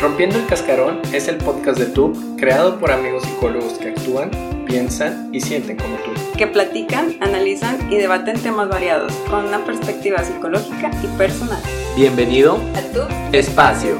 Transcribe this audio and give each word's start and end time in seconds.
Rompiendo 0.00 0.36
el 0.36 0.44
Cascarón 0.46 1.00
es 1.14 1.26
el 1.26 1.36
podcast 1.38 1.78
de 1.78 1.86
TUB 1.86 2.36
creado 2.36 2.78
por 2.78 2.92
amigos 2.92 3.22
psicólogos 3.22 3.78
que 3.78 3.88
actúan, 3.88 4.30
piensan 4.66 5.30
y 5.34 5.40
sienten 5.40 5.78
como 5.78 5.96
tú. 5.96 6.10
Que 6.36 6.46
platican, 6.46 7.16
analizan 7.22 7.90
y 7.90 7.96
debaten 7.96 8.38
temas 8.38 8.68
variados 8.68 9.10
con 9.30 9.46
una 9.46 9.64
perspectiva 9.64 10.22
psicológica 10.22 10.90
y 11.02 11.06
personal. 11.16 11.62
Bienvenido 11.96 12.58
A 12.74 12.82
TUB 12.92 13.08
Espacio. 13.32 13.96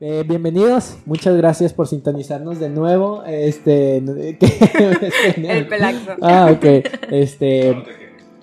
Eh, 0.00 0.24
bienvenidos, 0.26 0.96
muchas 1.04 1.36
gracias 1.36 1.74
por 1.74 1.88
sintonizarnos 1.88 2.58
de 2.58 2.70
nuevo. 2.70 3.22
Este, 3.26 3.98
El 5.36 5.68
pelazo. 5.68 6.16
Ah, 6.22 6.48
ok. 6.50 6.64
Este, 7.10 7.76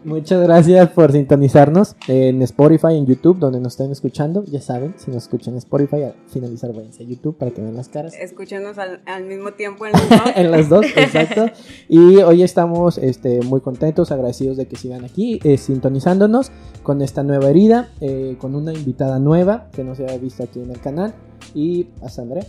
muchas 0.03 0.41
gracias 0.41 0.89
por 0.89 1.11
sintonizarnos 1.11 1.95
en 2.07 2.41
Spotify, 2.41 2.95
en 2.95 3.05
YouTube, 3.05 3.39
donde 3.39 3.59
nos 3.59 3.73
estén 3.73 3.91
escuchando. 3.91 4.43
Ya 4.45 4.61
saben, 4.61 4.95
si 4.97 5.11
nos 5.11 5.23
escuchan 5.23 5.53
en 5.53 5.59
Spotify, 5.59 6.03
al 6.03 6.15
finalizar 6.27 6.73
váyanse 6.73 7.03
a 7.03 7.05
YouTube 7.05 7.37
para 7.37 7.51
que 7.51 7.61
vean 7.61 7.75
las 7.75 7.89
caras. 7.89 8.13
Escúchenos 8.13 8.77
al, 8.77 9.01
al 9.05 9.25
mismo 9.25 9.53
tiempo 9.53 9.85
en 9.85 9.93
los 9.93 10.09
dos. 10.09 10.21
en 10.35 10.51
las 10.51 10.69
dos, 10.69 10.85
exacto. 10.95 11.45
Y 11.87 12.17
hoy 12.17 12.43
estamos 12.43 12.97
este, 12.97 13.41
muy 13.41 13.61
contentos, 13.61 14.11
agradecidos 14.11 14.57
de 14.57 14.67
que 14.67 14.75
sigan 14.75 15.05
aquí, 15.05 15.39
eh, 15.43 15.57
sintonizándonos 15.57 16.51
con 16.83 17.01
esta 17.01 17.23
nueva 17.23 17.49
herida, 17.49 17.89
eh, 18.01 18.35
con 18.39 18.55
una 18.55 18.73
invitada 18.73 19.19
nueva 19.19 19.67
que 19.73 19.83
no 19.83 19.95
se 19.95 20.03
había 20.03 20.17
visto 20.17 20.43
aquí 20.43 20.59
en 20.59 20.71
el 20.71 20.79
canal. 20.79 21.13
Y 21.53 21.87
hasta 22.01 22.21
Andrea. 22.21 22.45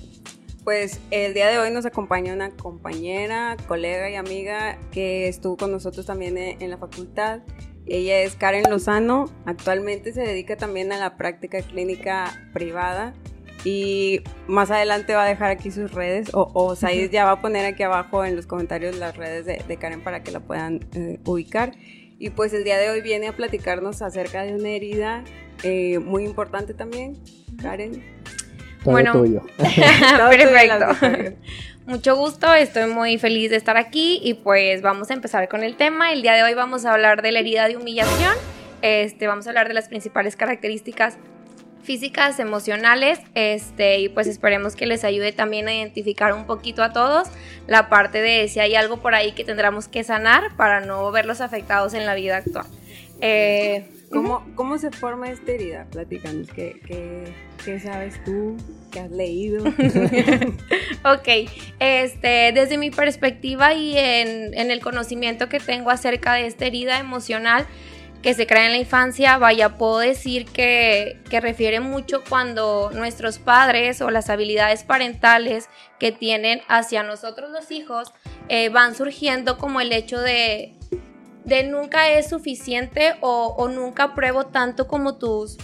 Pues 0.71 1.01
el 1.11 1.35
día 1.35 1.49
de 1.49 1.59
hoy 1.59 1.73
nos 1.73 1.85
acompaña 1.85 2.33
una 2.33 2.51
compañera, 2.51 3.57
colega 3.67 4.09
y 4.09 4.15
amiga 4.15 4.79
que 4.93 5.27
estuvo 5.27 5.57
con 5.57 5.73
nosotros 5.73 6.07
también 6.07 6.39
en, 6.39 6.63
en 6.63 6.71
la 6.71 6.79
facultad. 6.79 7.41
Ella 7.87 8.21
es 8.21 8.37
Karen 8.37 8.71
Lozano, 8.71 9.29
actualmente 9.47 10.13
se 10.13 10.23
dedica 10.23 10.57
también 10.57 10.93
a 10.93 10.99
la 10.99 11.17
práctica 11.17 11.61
clínica 11.61 12.49
privada 12.53 13.15
y 13.65 14.21
más 14.47 14.71
adelante 14.71 15.13
va 15.13 15.25
a 15.25 15.29
dejar 15.29 15.51
aquí 15.51 15.73
sus 15.73 15.91
redes 15.91 16.33
o, 16.35 16.49
o 16.55 16.77
Said 16.77 17.11
ya 17.11 17.25
va 17.25 17.33
a 17.33 17.41
poner 17.41 17.67
aquí 17.67 17.83
abajo 17.83 18.25
en 18.25 18.37
los 18.37 18.47
comentarios 18.47 18.97
las 18.97 19.17
redes 19.17 19.47
de, 19.47 19.65
de 19.67 19.77
Karen 19.77 20.05
para 20.05 20.23
que 20.23 20.31
la 20.31 20.39
puedan 20.39 20.87
eh, 20.95 21.19
ubicar. 21.25 21.73
Y 22.21 22.31
pues 22.31 22.53
el 22.53 22.63
día 22.63 22.79
de 22.79 22.91
hoy 22.91 23.01
viene 23.01 23.27
a 23.27 23.35
platicarnos 23.35 24.03
acerca 24.03 24.45
de 24.45 24.55
una 24.55 24.69
herida 24.69 25.25
eh, 25.65 25.99
muy 25.99 26.25
importante 26.25 26.75
también. 26.75 27.21
Karen. 27.61 28.20
Todo 28.83 28.93
Bueno. 28.93 29.13
tuyo. 29.13 29.43
Perfecto. 29.59 31.37
Mucho 31.87 32.15
gusto, 32.17 32.55
estoy 32.55 32.87
muy 32.89 33.19
feliz 33.19 33.51
de 33.51 33.57
estar 33.57 33.77
aquí 33.77 34.21
y 34.23 34.35
pues 34.35 34.81
vamos 34.81 35.11
a 35.11 35.15
empezar 35.15 35.49
con 35.49 35.65
el 35.65 35.77
tema. 35.77 36.13
El 36.13 36.23
día 36.23 36.35
de 36.35 36.43
hoy 36.45 36.55
vamos 36.55 36.85
a 36.85 36.93
hablar 36.93 37.21
de 37.23 37.33
la 37.33 37.41
herida 37.41 37.67
de 37.69 37.77
humillación. 37.77 38.35
Este, 38.83 39.27
vamos 39.27 39.47
a 39.47 39.51
hablar 39.51 39.69
de 39.69 39.75
las 39.75 39.89
principales 39.89 40.37
características 40.37 41.17
físicas, 41.83 42.39
emocionales, 42.39 43.19
este, 43.35 43.99
y 43.99 44.09
pues 44.09 44.27
esperemos 44.27 44.77
que 44.77 44.87
les 44.87 45.03
ayude 45.03 45.33
también 45.33 45.67
a 45.67 45.75
identificar 45.75 46.33
un 46.35 46.45
poquito 46.47 46.83
a 46.83 46.93
todos 46.93 47.29
la 47.67 47.89
parte 47.89 48.21
de 48.21 48.47
si 48.49 48.61
hay 48.61 48.75
algo 48.77 48.99
por 48.99 49.15
ahí 49.15 49.33
que 49.33 49.45
tendremos 49.45 49.89
que 49.89 50.05
sanar 50.05 50.55
para 50.57 50.81
no 50.81 51.11
verlos 51.11 51.41
afectados 51.41 51.95
en 51.95 52.07
la 52.07 52.15
vida 52.15 52.37
actual. 52.37 52.67
Eh, 53.21 53.87
¿Cómo, 54.11 54.45
¿Cómo 54.57 54.77
se 54.77 54.91
forma 54.91 55.31
esta 55.31 55.53
herida? 55.53 55.87
Platícanos, 55.91 56.49
¿qué, 56.51 56.81
qué, 56.85 57.33
qué 57.65 57.79
sabes 57.79 58.23
tú? 58.25 58.57
¿Qué 58.91 59.01
has 59.01 59.11
leído? 59.11 59.65
Ok, 61.05 61.49
este, 61.79 62.53
desde 62.53 62.77
mi 62.77 62.91
perspectiva 62.91 63.73
y 63.73 63.97
en, 63.97 64.53
en 64.53 64.71
el 64.71 64.81
conocimiento 64.81 65.49
que 65.49 65.61
tengo 65.61 65.91
acerca 65.91 66.35
de 66.35 66.47
esta 66.47 66.67
herida 66.67 66.99
emocional 66.99 67.67
que 68.23 68.35
se 68.35 68.47
crea 68.47 68.67
en 68.67 68.73
la 68.73 68.79
infancia, 68.79 69.39
vaya, 69.39 69.79
puedo 69.79 69.99
decir 69.99 70.45
que, 70.45 71.21
que 71.31 71.41
refiere 71.41 71.81
mucho 71.81 72.23
cuando 72.29 72.91
nuestros 72.93 73.39
padres 73.39 74.03
o 74.03 74.11
las 74.11 74.29
habilidades 74.29 74.85
parentales 74.85 75.69
que 75.99 76.13
tienen 76.13 76.61
hacia 76.69 77.03
nosotros 77.03 77.51
los 77.51 77.71
hijos 77.71 78.13
eh, 78.49 78.69
van 78.69 78.95
surgiendo 78.95 79.57
como 79.57 79.81
el 79.81 79.93
hecho 79.93 80.21
de, 80.21 80.75
de 81.45 81.65
nunca 81.65 82.11
es 82.11 82.29
suficiente 82.29 83.17
o, 83.21 83.55
o 83.57 83.69
nunca 83.69 84.15
pruebo 84.15 84.47
tanto 84.47 84.87
como 84.87 85.17
tus 85.17 85.57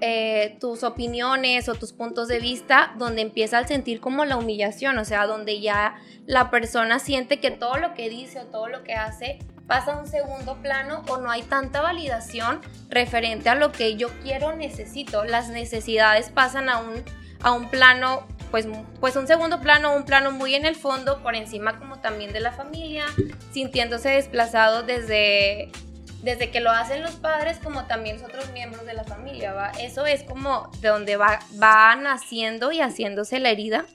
eh, 0.00 0.56
tus 0.60 0.84
opiniones 0.84 1.68
o 1.68 1.74
tus 1.74 1.92
puntos 1.92 2.28
de 2.28 2.38
vista, 2.38 2.94
donde 2.98 3.20
empieza 3.20 3.58
a 3.58 3.66
sentir 3.66 4.00
como 4.00 4.24
la 4.24 4.36
humillación, 4.36 4.96
o 4.98 5.04
sea, 5.04 5.26
donde 5.26 5.60
ya 5.60 5.96
la 6.24 6.50
persona 6.50 7.00
siente 7.00 7.40
que 7.40 7.50
todo 7.50 7.78
lo 7.78 7.94
que 7.94 8.08
dice 8.08 8.38
o 8.38 8.46
todo 8.46 8.68
lo 8.68 8.84
que 8.84 8.94
hace 8.94 9.40
pasa 9.66 9.94
a 9.94 9.98
un 9.98 10.06
segundo 10.06 10.56
plano 10.62 11.02
o 11.08 11.18
no 11.18 11.30
hay 11.32 11.42
tanta 11.42 11.82
validación 11.82 12.60
referente 12.88 13.48
a 13.48 13.56
lo 13.56 13.72
que 13.72 13.96
yo 13.96 14.08
quiero, 14.22 14.54
necesito. 14.54 15.24
Las 15.24 15.48
necesidades 15.48 16.30
pasan 16.30 16.68
a 16.68 16.78
un, 16.78 17.02
a 17.42 17.50
un 17.50 17.68
plano, 17.68 18.24
pues, 18.50 18.66
pues 19.00 19.16
un 19.16 19.26
segundo 19.26 19.60
plano, 19.60 19.94
un 19.94 20.04
plano 20.04 20.30
muy 20.30 20.54
en 20.54 20.66
el 20.66 20.76
fondo, 20.76 21.22
por 21.22 21.34
encima 21.34 21.78
como 21.78 22.00
también 22.00 22.32
de 22.32 22.40
la 22.40 22.52
familia, 22.52 23.04
sintiéndose 23.52 24.10
desplazados 24.10 24.86
desde 24.86 25.70
desde 26.22 26.50
que 26.50 26.60
lo 26.60 26.70
hacen 26.70 27.02
los 27.02 27.14
padres 27.14 27.58
como 27.58 27.86
también 27.86 28.16
los 28.16 28.28
otros 28.28 28.50
miembros 28.52 28.84
de 28.84 28.94
la 28.94 29.04
familia, 29.04 29.52
¿va? 29.52 29.70
Eso 29.80 30.04
es 30.04 30.24
como 30.24 30.68
de 30.80 30.88
donde 30.88 31.16
va, 31.16 31.38
va 31.62 31.94
naciendo 31.94 32.72
y 32.72 32.80
haciéndose 32.80 33.38
la 33.38 33.50
herida 33.50 33.86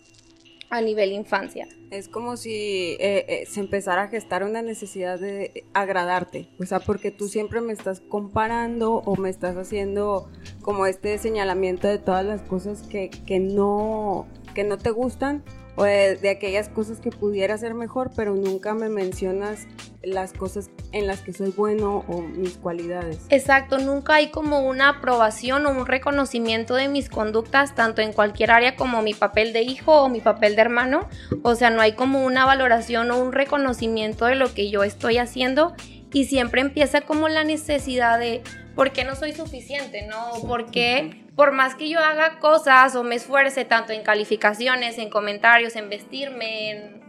a 0.69 0.81
nivel 0.81 1.11
infancia. 1.11 1.67
Es 1.91 2.07
como 2.07 2.35
si 2.35 2.97
eh, 2.99 3.25
eh, 3.27 3.45
se 3.45 3.59
empezara 3.59 4.03
a 4.03 4.07
gestar 4.07 4.43
una 4.43 4.63
necesidad 4.63 5.19
de 5.19 5.65
agradarte, 5.73 6.49
o 6.59 6.65
sea, 6.65 6.79
porque 6.79 7.11
tú 7.11 7.27
siempre 7.27 7.61
me 7.61 7.73
estás 7.73 7.99
comparando 7.99 8.95
o 9.05 9.15
me 9.15 9.29
estás 9.29 9.55
haciendo 9.55 10.31
como 10.63 10.87
este 10.87 11.19
señalamiento 11.19 11.87
de 11.87 11.99
todas 11.99 12.25
las 12.25 12.41
cosas 12.41 12.81
que, 12.83 13.11
que 13.27 13.39
no, 13.39 14.25
que 14.53 14.63
no 14.63 14.77
te 14.77 14.91
gustan 14.91 15.43
o 15.75 15.83
de, 15.83 16.29
aquellas 16.29 16.69
cosas 16.69 16.99
que 16.99 17.09
pudiera 17.09 17.57
ser 17.57 17.73
mejor, 17.73 18.11
pero 18.15 18.35
nunca 18.35 18.73
me 18.73 18.89
mencionas 18.89 19.67
las 20.03 20.33
cosas 20.33 20.69
en 20.91 21.07
las 21.07 21.21
que 21.21 21.33
soy 21.33 21.49
bueno 21.49 22.03
o 22.07 22.21
mis 22.21 22.57
cualidades. 22.57 23.25
Exacto, 23.29 23.79
nunca 23.79 24.15
hay 24.15 24.29
como 24.29 24.67
una 24.67 24.89
aprobación 24.89 25.65
o 25.65 25.71
un 25.71 25.87
reconocimiento 25.87 26.75
de 26.75 26.89
mis 26.89 27.09
conductas, 27.09 27.73
tanto 27.73 28.01
en 28.01 28.13
cualquier 28.13 28.51
área 28.51 28.75
como 28.75 29.01
mi 29.01 29.13
papel 29.13 29.53
de 29.53 29.63
hijo 29.63 30.03
o 30.03 30.09
mi 30.09 30.21
papel 30.21 30.55
de 30.55 30.61
hermano. 30.61 31.07
O 31.41 31.55
sea, 31.55 31.69
no 31.69 31.81
hay 31.81 31.93
como 31.93 32.23
una 32.23 32.45
valoración 32.45 33.09
o 33.11 33.17
un 33.17 33.31
reconocimiento 33.31 34.25
de 34.25 34.35
lo 34.35 34.53
que 34.53 34.69
yo 34.69 34.83
estoy 34.83 35.17
haciendo 35.17 35.73
y 36.11 36.25
siempre 36.25 36.61
empieza 36.61 37.01
como 37.01 37.27
la 37.27 37.43
necesidad 37.43 38.19
de 38.19 38.43
por 38.75 38.91
qué 38.91 39.03
no 39.03 39.15
soy 39.15 39.33
suficiente, 39.33 40.07
¿no? 40.07 40.31
¿Por 40.47 40.71
qué, 40.71 41.23
por 41.35 41.51
más 41.51 41.75
que 41.75 41.89
yo 41.89 41.99
haga 41.99 42.39
cosas 42.39 42.95
o 42.95 43.03
me 43.03 43.15
esfuerce 43.15 43.65
tanto 43.65 43.93
en 43.93 44.03
calificaciones, 44.03 44.97
en 44.97 45.09
comentarios, 45.09 45.75
en 45.75 45.89
vestirme, 45.89 46.71
en, 46.71 47.03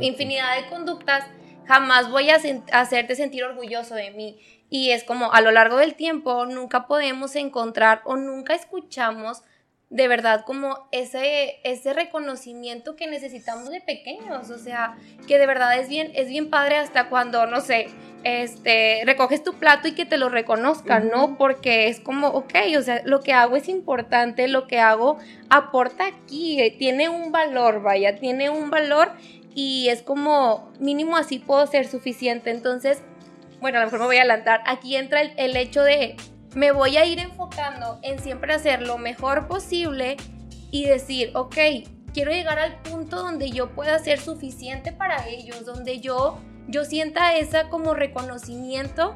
infinidad 0.00 0.56
de 0.56 0.68
conductas, 0.68 1.24
jamás 1.66 2.10
voy 2.10 2.30
a 2.30 2.38
sen- 2.38 2.64
hacerte 2.72 3.14
sentir 3.16 3.44
orgulloso 3.44 3.94
de 3.94 4.10
mí? 4.12 4.38
Y 4.70 4.90
es 4.90 5.04
como 5.04 5.32
a 5.32 5.40
lo 5.40 5.50
largo 5.50 5.76
del 5.76 5.94
tiempo 5.94 6.46
nunca 6.46 6.86
podemos 6.86 7.36
encontrar 7.36 8.00
o 8.04 8.16
nunca 8.16 8.54
escuchamos 8.54 9.42
de 9.92 10.08
verdad 10.08 10.44
como 10.46 10.88
ese, 10.90 11.60
ese 11.64 11.92
reconocimiento 11.92 12.96
que 12.96 13.06
necesitamos 13.06 13.68
de 13.68 13.82
pequeños, 13.82 14.48
o 14.48 14.56
sea, 14.56 14.96
que 15.28 15.36
de 15.38 15.46
verdad 15.46 15.78
es 15.78 15.86
bien, 15.86 16.10
es 16.14 16.28
bien 16.28 16.48
padre 16.48 16.78
hasta 16.78 17.10
cuando, 17.10 17.46
no 17.46 17.60
sé, 17.60 17.88
este, 18.24 19.02
recoges 19.04 19.44
tu 19.44 19.52
plato 19.52 19.88
y 19.88 19.92
que 19.92 20.06
te 20.06 20.16
lo 20.16 20.30
reconozcan, 20.30 21.10
¿no? 21.10 21.36
Porque 21.36 21.88
es 21.88 22.00
como, 22.00 22.28
ok, 22.28 22.54
o 22.78 22.80
sea, 22.80 23.02
lo 23.04 23.20
que 23.20 23.34
hago 23.34 23.54
es 23.54 23.68
importante, 23.68 24.48
lo 24.48 24.66
que 24.66 24.80
hago 24.80 25.18
aporta 25.50 26.06
aquí, 26.06 26.58
eh, 26.62 26.74
tiene 26.78 27.10
un 27.10 27.30
valor, 27.30 27.82
vaya, 27.82 28.16
tiene 28.16 28.48
un 28.48 28.70
valor 28.70 29.12
y 29.54 29.90
es 29.90 30.00
como, 30.00 30.72
mínimo 30.80 31.18
así 31.18 31.38
puedo 31.38 31.66
ser 31.66 31.86
suficiente, 31.86 32.50
entonces, 32.50 33.02
bueno, 33.60 33.76
a 33.76 33.80
lo 33.82 33.88
mejor 33.88 34.00
me 34.00 34.06
voy 34.06 34.16
a 34.16 34.20
adelantar, 34.20 34.62
aquí 34.64 34.96
entra 34.96 35.20
el, 35.20 35.34
el 35.36 35.54
hecho 35.54 35.82
de, 35.82 36.16
me 36.54 36.72
voy 36.72 36.96
a 36.96 37.04
ir 37.04 37.18
enfocando 37.18 37.98
en 38.02 38.18
siempre 38.18 38.54
hacer 38.54 38.82
lo 38.82 38.98
mejor 38.98 39.48
posible 39.48 40.16
y 40.70 40.86
decir, 40.86 41.30
ok, 41.34 41.56
quiero 42.12 42.30
llegar 42.30 42.58
al 42.58 42.80
punto 42.82 43.22
donde 43.22 43.50
yo 43.50 43.70
pueda 43.70 43.98
ser 43.98 44.20
suficiente 44.20 44.92
para 44.92 45.28
ellos, 45.28 45.64
donde 45.64 46.00
yo, 46.00 46.38
yo 46.68 46.84
sienta 46.84 47.36
esa 47.36 47.68
como 47.68 47.94
reconocimiento 47.94 49.14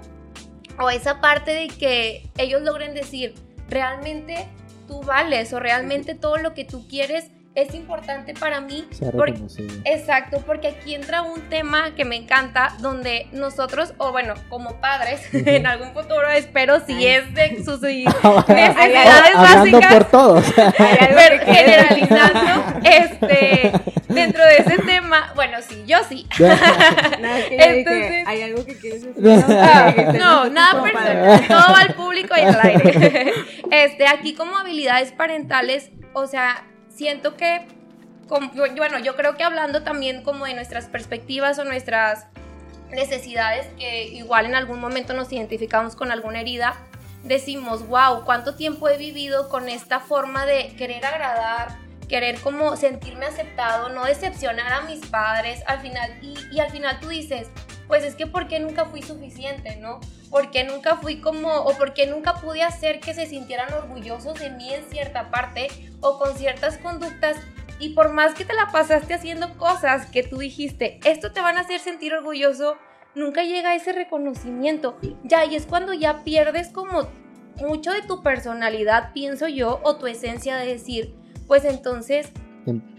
o 0.79 0.91
esa 0.91 1.21
parte 1.21 1.53
de 1.53 1.69
que 1.69 2.31
ellos 2.39 2.63
logren 2.63 2.95
decir, 2.95 3.35
realmente 3.69 4.49
tú 4.87 5.03
vales 5.03 5.53
o 5.53 5.61
realmente 5.61 6.15
todo 6.15 6.37
lo 6.37 6.55
que 6.55 6.65
tú 6.65 6.87
quieres 6.89 7.31
es 7.57 7.75
importante 7.75 8.35
para 8.35 8.61
mí. 8.61 8.87
Se 8.91 9.07
ha 9.07 9.11
porque- 9.11 9.33
reconocido. 9.33 9.75
Exacto, 9.85 10.43
porque 10.47 10.69
aquí 10.69 10.95
entra 10.95 11.23
un 11.23 11.41
tema 11.49 11.95
que 11.97 12.05
me 12.05 12.15
encanta, 12.17 12.75
donde 12.81 13.27
nosotros, 13.33 13.95
o 13.99 14.13
bueno, 14.13 14.35
como 14.51 14.81
padres, 14.81 15.23
en 15.33 15.67
algún 15.67 15.93
futuro 15.95 16.31
espero, 16.31 16.81
si 16.87 16.93
Ay. 16.93 17.07
es 17.07 17.35
de 17.35 17.65
sus 17.65 17.81
Hablando 18.23 18.45
necesidades 18.55 19.35
básicas, 19.35 19.95
por 19.95 20.05
todos. 20.05 20.45
pero 20.55 21.45
generalizando, 21.45 22.81
este, 22.85 23.73
dentro 24.09 24.45
de 24.45 24.57
ese 24.59 24.79
tema, 24.83 25.33
bueno, 25.35 25.57
sí, 25.67 25.83
yo 25.87 25.99
sí. 26.09 26.27
Nada, 26.39 27.39
que 27.49 27.57
dije, 27.57 27.79
Entonces- 27.79 28.25
hay 28.27 28.43
algo 28.43 28.65
que 28.67 28.77
quieres 28.79 29.03
decir. 29.17 29.45
Ah, 29.49 29.95
no, 30.19 30.43
aquí 30.43 30.51
nada 30.55 30.83
personal, 30.83 31.49
todo 31.49 31.73
va 31.73 31.81
al 31.81 31.95
público 31.95 32.35
y 32.37 32.41
al 32.43 32.61
aire. 32.63 33.33
Este, 33.71 34.07
aquí 34.07 34.35
como 34.35 34.59
habilidades 34.59 35.13
parentales, 35.13 35.91
o 36.13 36.27
sea, 36.27 36.65
siento 36.97 37.37
que, 37.37 37.67
bueno, 38.29 38.99
yo 38.99 39.17
creo 39.17 39.37
que 39.37 39.45
hablando 39.45 39.83
también 39.83 40.23
como 40.23 40.47
de 40.47 40.55
nuestras 40.55 40.87
perspectivas 40.87 41.59
o 41.59 41.65
nuestras 41.65 42.27
necesidades, 42.91 43.67
que 43.79 44.05
igual 44.09 44.47
en 44.47 44.55
algún 44.55 44.81
momento 44.81 45.13
nos 45.13 45.31
identificamos 45.33 45.95
con 45.95 46.11
alguna 46.11 46.41
herida, 46.41 46.75
decimos, 47.23 47.87
wow, 47.89 48.25
cuánto 48.25 48.55
tiempo 48.55 48.89
he 48.89 48.97
vivido 48.97 49.49
con 49.49 49.69
esta 49.69 50.01
forma 50.01 50.47
de 50.47 50.75
querer 50.77 51.05
agradar, 51.05 51.77
querer 52.09 52.41
como 52.41 52.77
sentirme 52.77 53.27
aceptado, 53.27 53.89
no 53.91 54.05
decepcionar 54.05 54.73
a 54.73 54.81
mis 54.83 55.05
padres, 55.07 55.63
al 55.67 55.81
final, 55.81 56.19
y 56.23 56.61
al 56.61 56.71
final 56.71 56.99
tú 57.01 57.09
dices, 57.09 57.49
pues 57.89 58.05
es 58.05 58.15
que 58.15 58.27
¿por 58.27 58.49
qué 58.49 58.59
nunca 58.59 58.85
fui 58.87 59.03
suficiente, 59.03 59.77
no? 59.77 60.01
¿Por 60.31 60.51
qué 60.51 60.65
nunca 60.65 60.97
fui 60.97 61.21
como, 61.21 61.49
o 61.49 61.77
por 61.77 61.95
qué 61.95 62.07
nunca 62.07 62.35
pude 62.35 62.63
hacer 62.63 63.01
que 63.01 63.15
se 63.15 63.27
sintieran 63.27 63.73
orgullosos 63.73 64.39
de 64.39 64.51
mí 64.51 64.73
en 64.73 64.85
cierta 64.91 65.31
parte 65.31 65.69
o 66.01 66.19
con 66.19 66.37
ciertas 66.37 66.79
conductas? 66.79 67.37
Y 67.79 67.91
por 67.91 68.13
más 68.13 68.35
que 68.35 68.45
te 68.45 68.55
la 68.55 68.73
pasaste 68.73 69.15
haciendo 69.15 69.57
cosas 69.59 70.07
que 70.07 70.23
tú 70.23 70.39
dijiste, 70.39 70.99
esto 71.05 71.33
te 71.33 71.41
van 71.41 71.59
a 71.59 71.61
hacer 71.61 71.81
sentir 71.81 72.15
orgulloso, 72.15 72.77
nunca 73.15 73.45
llega 73.45 73.75
ese 73.75 73.93
reconocimiento. 73.93 74.99
Ya, 75.25 75.45
y 75.45 75.57
es 75.57 75.67
cuando 75.67 75.93
ya 75.93 76.25
pierdes 76.25 76.69
como 76.69 77.09
mucho 77.61 77.93
de 77.93 78.03
tu 78.03 78.23
personalidad, 78.23 79.13
pienso 79.13 79.49
yo, 79.49 79.81
o 79.83 79.97
tu 79.97 80.07
esencia 80.07 80.57
de 80.57 80.67
decir, 80.67 81.15
pues 81.47 81.65
entonces 81.65 82.33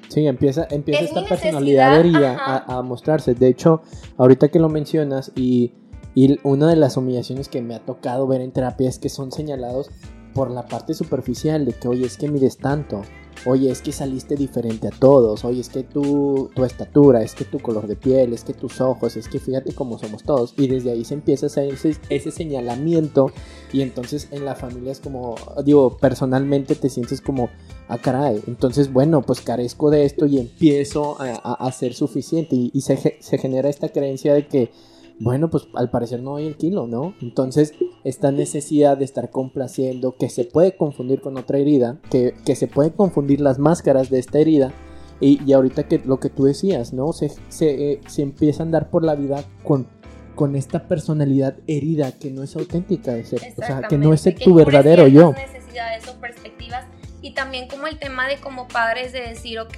Sí, 0.07 0.25
empieza, 0.25 0.67
empieza 0.69 1.01
Es 1.01 1.09
esta 1.09 1.25
personalidad 1.25 1.99
herida 1.99 2.37
a, 2.39 2.77
a 2.77 2.81
mostrarse. 2.81 3.33
De 3.33 3.47
hecho, 3.47 3.81
ahorita 4.17 4.47
que 4.47 4.59
lo 4.59 4.69
mencionas 4.69 5.31
y, 5.35 5.73
y 6.15 6.39
una 6.43 6.69
de 6.69 6.75
las 6.77 6.97
humillaciones 6.97 7.49
que 7.49 7.61
me 7.61 7.75
ha 7.75 7.79
tocado 7.79 8.25
ver 8.27 8.41
en 8.41 8.51
terapia 8.51 8.89
es 8.89 8.99
que 8.99 9.09
son 9.09 9.31
señalados 9.31 9.91
por 10.37 10.51
la 10.51 10.67
parte 10.67 10.93
superficial 10.93 11.65
de 11.65 11.73
que, 11.73 11.87
oye, 11.87 12.05
es 12.05 12.15
que 12.15 12.29
mides 12.29 12.57
tanto, 12.57 13.01
oye, 13.45 13.71
es 13.71 13.81
que 13.81 13.91
saliste 13.91 14.35
diferente 14.35 14.87
a 14.87 14.91
todos, 14.91 15.43
oye, 15.43 15.61
es 15.61 15.69
que 15.69 15.81
tu, 15.81 16.51
tu 16.53 16.63
estatura, 16.63 17.23
es 17.23 17.33
que 17.33 17.43
tu 17.43 17.57
color 17.57 17.87
de 17.87 17.95
piel, 17.95 18.33
es 18.33 18.43
que 18.43 18.53
tus 18.53 18.79
ojos, 18.79 19.17
es 19.17 19.27
que 19.29 19.39
fíjate 19.39 19.73
cómo 19.73 19.97
somos 19.97 20.21
todos. 20.21 20.53
Y 20.55 20.67
desde 20.67 20.91
ahí 20.91 21.05
se 21.05 21.15
empieza 21.15 21.47
a 21.47 21.47
hacer 21.47 21.73
ese, 21.73 21.97
ese 22.09 22.29
señalamiento. 22.29 23.31
Y 23.73 23.81
entonces 23.81 24.27
en 24.29 24.45
la 24.45 24.53
familia 24.53 24.91
es 24.91 24.99
como, 24.99 25.33
digo, 25.65 25.97
personalmente 25.97 26.75
te 26.75 26.91
sientes 26.91 27.19
como, 27.19 27.49
ah, 27.87 27.97
caray, 27.97 28.39
entonces 28.45 28.93
bueno, 28.93 29.23
pues 29.23 29.41
carezco 29.41 29.89
de 29.89 30.05
esto 30.05 30.27
y 30.27 30.37
empiezo 30.37 31.17
a, 31.19 31.71
ser 31.71 31.95
suficiente 31.95 32.55
y, 32.55 32.69
y 32.75 32.81
se, 32.81 33.17
se 33.19 33.37
genera 33.39 33.69
esta 33.69 33.89
creencia 33.89 34.35
de 34.35 34.47
que, 34.47 34.69
bueno, 35.19 35.49
pues 35.49 35.67
al 35.73 35.89
parecer 35.89 36.21
no 36.21 36.35
hay 36.35 36.47
el 36.47 36.55
kilo, 36.55 36.87
¿no? 36.87 37.15
Entonces 37.21 37.73
esta 38.03 38.31
necesidad 38.31 38.97
de 38.97 39.05
estar 39.05 39.29
complaciendo, 39.29 40.15
que 40.15 40.29
se 40.29 40.45
puede 40.45 40.75
confundir 40.75 41.21
con 41.21 41.37
otra 41.37 41.57
herida, 41.57 41.99
que, 42.09 42.35
que 42.45 42.55
se 42.55 42.67
pueden 42.67 42.93
confundir 42.93 43.41
las 43.41 43.59
máscaras 43.59 44.09
de 44.09 44.19
esta 44.19 44.39
herida. 44.39 44.73
Y, 45.19 45.43
y 45.43 45.53
ahorita 45.53 45.87
que 45.87 45.99
lo 45.99 46.19
que 46.19 46.29
tú 46.29 46.43
decías, 46.43 46.93
¿no? 46.93 47.11
Se, 47.11 47.29
se, 47.49 47.93
eh, 47.93 48.01
se 48.07 48.21
empieza 48.21 48.61
a 48.61 48.65
andar 48.67 48.91
por 48.91 49.03
la 49.03 49.15
vida 49.15 49.43
con, 49.63 49.87
con 50.35 50.55
esta 50.55 50.87
personalidad 50.87 51.57
herida 51.65 52.11
que 52.11 52.29
no 52.29 52.43
es 52.43 52.55
auténtica 52.55 53.13
de 53.13 53.25
ser, 53.25 53.41
o 53.57 53.65
sea, 53.65 53.81
que 53.89 53.97
no 53.97 54.13
es 54.13 54.23
tu 54.35 54.53
verdadero 54.53 55.07
yo. 55.07 55.33
necesidades 55.33 56.07
o 56.07 56.13
perspectivas 56.21 56.85
y 57.21 57.33
también 57.33 57.67
como 57.67 57.87
el 57.87 57.97
tema 57.97 58.27
de 58.27 58.37
como 58.37 58.67
padres 58.67 59.11
de 59.11 59.21
decir, 59.21 59.59
ok, 59.59 59.75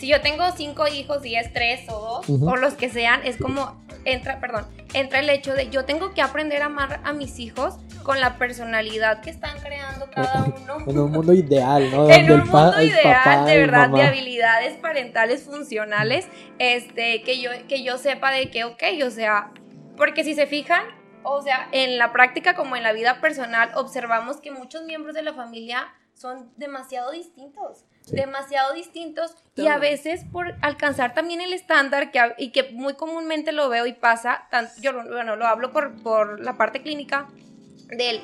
si 0.00 0.08
yo 0.08 0.20
tengo 0.22 0.42
cinco 0.56 0.88
hijos 0.88 1.24
y 1.26 1.36
es 1.36 1.52
tres 1.52 1.82
o 1.90 2.00
dos 2.00 2.28
Ujú. 2.28 2.48
o 2.50 2.56
los 2.56 2.72
que 2.74 2.88
sean, 2.88 3.20
es 3.24 3.36
como 3.36 3.80
entra, 4.06 4.40
perdón, 4.40 4.66
entra 4.94 5.18
el 5.20 5.28
hecho 5.28 5.52
de 5.52 5.68
yo 5.68 5.84
tengo 5.84 6.14
que 6.14 6.22
aprender 6.22 6.62
a 6.62 6.66
amar 6.66 7.00
a 7.04 7.12
mis 7.12 7.38
hijos 7.38 7.74
con 8.02 8.18
la 8.18 8.38
personalidad 8.38 9.20
que 9.20 9.28
están 9.28 9.58
creando 9.60 10.08
cada 10.10 10.44
uno. 10.44 10.78
En 10.86 10.98
un 10.98 11.12
mundo 11.12 11.34
ideal, 11.34 11.90
¿no? 11.90 12.08
en 12.10 12.32
un 12.32 12.38
mundo 12.48 12.82
ideal 12.82 13.12
papá, 13.24 13.44
de 13.44 13.58
verdad 13.58 13.82
de 13.88 13.90
mamá- 13.90 14.06
habilidades 14.08 14.78
parentales 14.78 15.42
funcionales 15.44 16.26
este 16.58 17.22
que 17.22 17.40
yo 17.42 17.50
que 17.68 17.82
yo 17.84 17.98
sepa 17.98 18.30
de 18.32 18.50
que 18.50 18.64
ok 18.64 18.82
o 19.06 19.10
sea 19.10 19.50
porque 19.98 20.24
si 20.24 20.34
se 20.34 20.46
fijan 20.46 20.82
o 21.24 21.42
sea 21.42 21.68
en 21.72 21.98
la 21.98 22.10
práctica 22.12 22.54
como 22.54 22.74
en 22.74 22.82
la 22.82 22.92
vida 22.92 23.20
personal 23.20 23.70
observamos 23.74 24.40
que 24.40 24.50
muchos 24.50 24.84
miembros 24.84 25.14
de 25.14 25.22
la 25.22 25.34
familia 25.34 25.88
son 26.14 26.50
demasiado 26.56 27.10
distintos 27.10 27.84
Sí. 28.10 28.16
demasiado 28.16 28.72
distintos 28.74 29.34
y 29.56 29.66
a 29.66 29.78
veces 29.78 30.24
por 30.32 30.54
alcanzar 30.62 31.14
también 31.14 31.40
el 31.40 31.52
estándar 31.52 32.10
que 32.10 32.20
y 32.38 32.50
que 32.50 32.70
muy 32.72 32.94
comúnmente 32.94 33.52
lo 33.52 33.68
veo 33.68 33.86
y 33.86 33.92
pasa 33.92 34.46
tan- 34.50 34.68
yo 34.80 34.92
lo- 34.92 35.04
bueno 35.08 35.36
lo 35.36 35.46
hablo 35.46 35.70
por 35.72 35.94
por 36.02 36.40
la 36.40 36.56
parte 36.56 36.82
clínica 36.82 37.26
del 37.88 38.20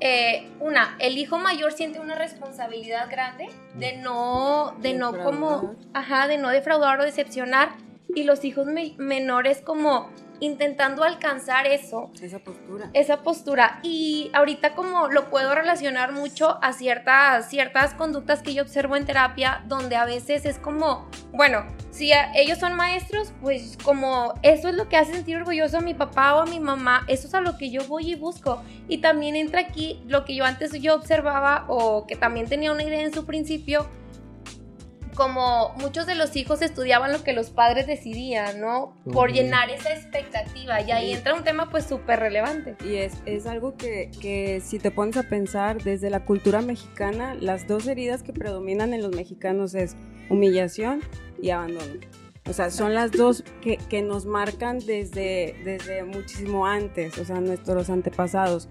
eh, 0.00 0.50
una, 0.60 0.94
el 0.98 1.16
hijo 1.16 1.38
mayor 1.38 1.72
siente 1.72 2.00
una 2.00 2.14
responsabilidad 2.16 3.08
grande 3.10 3.48
de 3.76 3.96
no, 3.96 4.76
de 4.80 4.92
no 4.92 5.12
como, 5.24 5.74
ajá, 5.94 6.28
de 6.28 6.36
no 6.36 6.50
defraudar 6.50 7.00
o 7.00 7.04
decepcionar, 7.04 7.70
y 8.14 8.24
los 8.24 8.44
hijos 8.44 8.66
me- 8.66 8.94
menores 8.98 9.60
como 9.60 10.08
intentando 10.38 11.02
alcanzar 11.02 11.66
eso, 11.66 12.10
Esa 12.20 12.38
postura. 12.40 12.90
esa 12.92 13.22
postura. 13.22 13.80
Y 13.82 14.30
ahorita 14.34 14.74
como 14.74 15.08
lo 15.08 15.30
puedo 15.30 15.54
relacionar 15.54 16.12
mucho 16.12 16.58
a 16.62 16.74
ciertas, 16.74 17.48
ciertas 17.48 17.94
conductas 17.94 18.42
que 18.42 18.52
yo 18.52 18.62
observo 18.62 18.96
en 18.96 19.06
terapia, 19.06 19.64
donde 19.66 19.96
a 19.96 20.04
veces 20.04 20.44
es 20.44 20.58
como, 20.58 21.08
bueno, 21.32 21.64
si 21.90 22.12
ellos 22.34 22.58
son 22.58 22.74
maestros, 22.76 23.32
pues 23.40 23.78
como 23.82 24.34
eso 24.42 24.68
es 24.68 24.74
lo 24.74 24.90
que 24.90 24.98
hace 24.98 25.14
sentir 25.14 25.38
orgulloso 25.38 25.78
a 25.78 25.80
mi 25.80 25.94
papá 25.94 26.34
o 26.34 26.40
a 26.42 26.46
mi 26.46 26.60
mamá, 26.60 27.04
eso 27.08 27.28
es 27.28 27.34
a 27.34 27.40
lo 27.40 27.56
que 27.56 27.70
yo 27.70 27.82
voy 27.88 28.10
y 28.10 28.14
busco. 28.14 28.62
Y 28.88 28.98
también 28.98 29.36
entra 29.36 29.60
aquí 29.62 30.02
lo 30.06 30.26
que 30.26 30.34
yo 30.34 30.44
antes 30.44 30.70
yo 30.82 30.94
observaba 30.96 31.64
o 31.68 32.06
que 32.06 32.14
también 32.14 32.46
tenía 32.46 32.72
una 32.72 32.82
idea 32.82 33.00
en 33.00 33.14
su 33.14 33.24
principio, 33.24 33.88
como 35.16 35.74
muchos 35.80 36.06
de 36.06 36.14
los 36.14 36.36
hijos 36.36 36.62
estudiaban 36.62 37.12
lo 37.12 37.24
que 37.24 37.32
los 37.32 37.50
padres 37.50 37.86
decidían, 37.86 38.60
¿no? 38.60 38.94
Por 39.12 39.32
llenar 39.32 39.70
esa 39.70 39.92
expectativa. 39.92 40.80
Y 40.82 40.92
ahí 40.92 41.12
entra 41.12 41.34
un 41.34 41.42
tema 41.42 41.70
pues 41.70 41.86
súper 41.86 42.20
relevante. 42.20 42.76
Y 42.84 42.96
es, 42.96 43.14
es 43.26 43.46
algo 43.46 43.76
que, 43.76 44.12
que 44.20 44.60
si 44.64 44.78
te 44.78 44.92
pones 44.92 45.16
a 45.16 45.24
pensar 45.24 45.82
desde 45.82 46.10
la 46.10 46.24
cultura 46.24 46.60
mexicana, 46.60 47.34
las 47.34 47.66
dos 47.66 47.86
heridas 47.88 48.22
que 48.22 48.32
predominan 48.32 48.94
en 48.94 49.02
los 49.02 49.16
mexicanos 49.16 49.74
es 49.74 49.96
humillación 50.28 51.02
y 51.40 51.50
abandono. 51.50 51.94
O 52.48 52.52
sea, 52.52 52.70
son 52.70 52.94
las 52.94 53.10
dos 53.10 53.42
que, 53.60 53.76
que 53.76 54.02
nos 54.02 54.24
marcan 54.24 54.78
desde, 54.78 55.56
desde 55.64 56.04
muchísimo 56.04 56.66
antes, 56.66 57.18
o 57.18 57.24
sea, 57.24 57.40
nuestros 57.40 57.90
antepasados. 57.90 58.68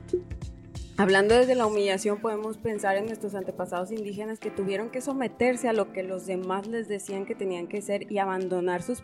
Hablando 0.98 1.36
desde 1.36 1.56
la 1.56 1.66
humillación, 1.66 2.20
podemos 2.20 2.58
pensar 2.58 2.96
en 2.96 3.08
nuestros 3.08 3.36
antepasados 3.36 3.92
indígenas 3.92 4.40
que 4.40 4.50
tuvieron 4.50 4.90
que 4.90 5.02
someterse 5.02 5.68
a 5.68 5.74
lo 5.74 5.92
que 5.92 6.04
los 6.04 6.26
demás 6.26 6.68
les 6.68 6.88
decían 6.88 7.26
que 7.26 7.36
tenían 7.36 7.68
que 7.68 7.82
ser 7.82 8.10
y 8.10 8.18
abandonar 8.18 8.82
sus, 8.82 9.04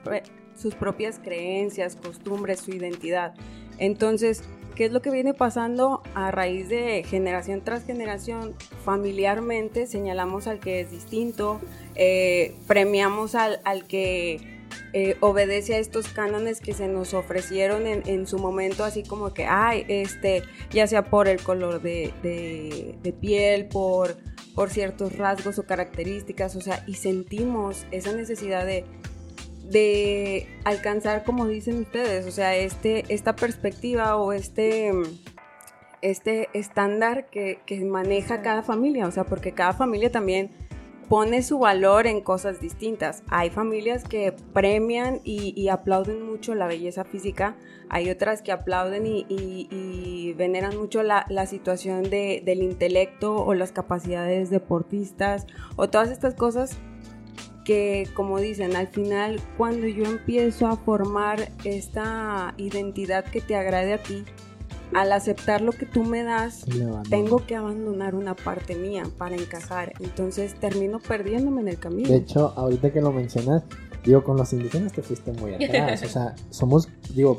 sus 0.56 0.74
propias 0.75 1.20
creencias, 1.20 1.98
costumbres, 1.98 2.62
su 2.62 2.72
identidad. 2.72 3.34
Entonces, 3.77 4.42
¿qué 4.74 4.86
es 4.86 4.94
lo 4.94 5.01
que 5.01 5.12
viene 5.12 5.34
pasando 5.34 6.01
a 6.13 6.32
raíz 6.32 6.70
de 6.70 7.04
generación 7.04 7.60
tras 7.60 7.84
generación? 7.84 8.56
Familiarmente 8.86 9.86
señalamos 9.86 10.48
al 10.48 10.60
que 10.60 10.80
es 10.80 10.92
distinto, 10.92 11.60
eh, 11.96 12.56
premiamos 12.68 13.36
al, 13.36 13.60
al 13.65 13.86
que 13.86 14.50
eh, 14.94 15.16
obedece 15.20 15.75
a 15.75 15.78
estos 15.80 16.08
cánones 16.10 16.60
que 16.62 16.74
se 16.74 16.88
nos 16.88 17.13
ofrecieron 17.13 17.88
en, 17.88 18.04
en 18.08 18.28
su 18.28 18.38
momento, 18.40 18.84
así 18.84 19.04
como 19.04 19.34
que, 19.34 19.46
ay, 19.46 19.86
este, 19.88 20.44
ya 20.72 20.88
sea 20.88 21.04
por 21.04 21.28
el 21.28 21.42
color 21.42 21.82
de, 21.82 22.13
de- 22.24 22.96
de 23.01 23.13
piel, 23.13 23.68
por, 23.68 24.18
por 24.56 24.70
ciertos 24.70 25.18
rasgos 25.18 25.58
o 25.60 25.63
características, 25.63 26.56
o 26.56 26.62
sea, 26.62 26.84
y 26.88 26.96
sentimos 26.96 27.86
esa 27.92 28.13
necesidad 28.13 28.66
de, 28.66 28.86
de 29.70 30.48
alcanzar, 30.66 31.24
como 31.24 31.48
dicen 31.48 31.80
ustedes, 31.80 32.25
o 32.25 32.32
sea, 32.32 32.56
este, 32.56 33.06
esta 33.10 33.36
perspectiva 33.36 34.18
o 34.18 34.34
este, 34.34 34.92
este 36.01 36.50
estándar 36.54 37.30
que, 37.30 37.60
que 37.66 37.80
maneja 37.86 38.42
cada 38.42 38.63
familia, 38.63 39.08
o 39.08 39.12
sea, 39.12 39.24
porque 39.24 39.54
cada 39.54 39.74
familia 39.74 40.12
también 40.12 40.51
pone 41.12 41.44
su 41.44 41.60
valor 41.60 42.08
en 42.08 42.22
cosas 42.22 42.62
distintas. 42.62 43.22
Hay 43.27 43.50
familias 43.50 44.06
que 44.06 44.32
premian 44.53 45.20
y, 45.25 45.53
y 45.62 45.68
aplauden 45.68 46.22
mucho 46.25 46.56
la 46.56 46.68
belleza 46.68 47.03
física, 47.03 47.58
hay 47.89 48.10
otras 48.10 48.41
que 48.41 48.53
aplauden 48.53 49.06
y, 49.06 49.25
y- 49.27 49.68
y 49.70 50.32
veneran 50.38 50.77
mucho 50.77 51.03
la, 51.03 51.25
la 51.27 51.48
situación 51.48 52.03
de- 52.03 52.41
del 52.46 52.63
intelecto 52.63 53.36
o 53.36 53.53
las 53.56 53.74
capacidades 53.74 54.50
deportistas 54.50 55.48
o 55.75 55.89
todas 55.89 56.12
estas 56.12 56.34
cosas 56.34 56.77
que 57.65 58.08
como 58.13 58.39
dicen, 58.39 58.77
al 58.77 58.88
final 58.88 59.41
cuando 59.58 59.88
yo 59.88 60.06
empiezo 60.06 60.68
a 60.68 60.77
formar 60.77 61.51
esta 61.65 62.53
identidad 62.56 63.25
que 63.25 63.41
te 63.41 63.58
agrade 63.58 63.91
a 63.96 64.01
ti, 64.01 64.24
al 64.93 65.12
aceptar 65.12 65.62
lo 65.62 65.71
que 65.71 65.86
tú 65.86 66.03
me 66.03 66.24
das, 66.24 66.65
tengo 67.10 67.45
que 67.45 67.55
abandonar 67.55 68.15
una 68.15 68.36
parte 68.36 68.75
mía 68.75 69.03
para 69.17 69.36
encajar. 69.36 69.93
Entonces 70.00 70.55
termino 70.55 71.00
perdiéndome 71.00 71.62
en 71.62 71.67
el 71.69 71.79
camino. 71.79 72.10
De 72.10 72.17
hecho, 72.17 72.53
ahorita 72.55 72.91
que 72.91 73.01
lo 73.01 73.12
mencionas, 73.12 73.63
digo, 74.03 74.24
con 74.24 74.38
los 74.38 74.51
indígenas 74.53 74.93
te 74.93 75.01
fuiste 75.01 75.31
muy 75.33 75.53
atrás. 75.53 76.03
o 76.03 76.07
sea, 76.07 76.36
somos, 76.50 76.89
digo, 77.13 77.38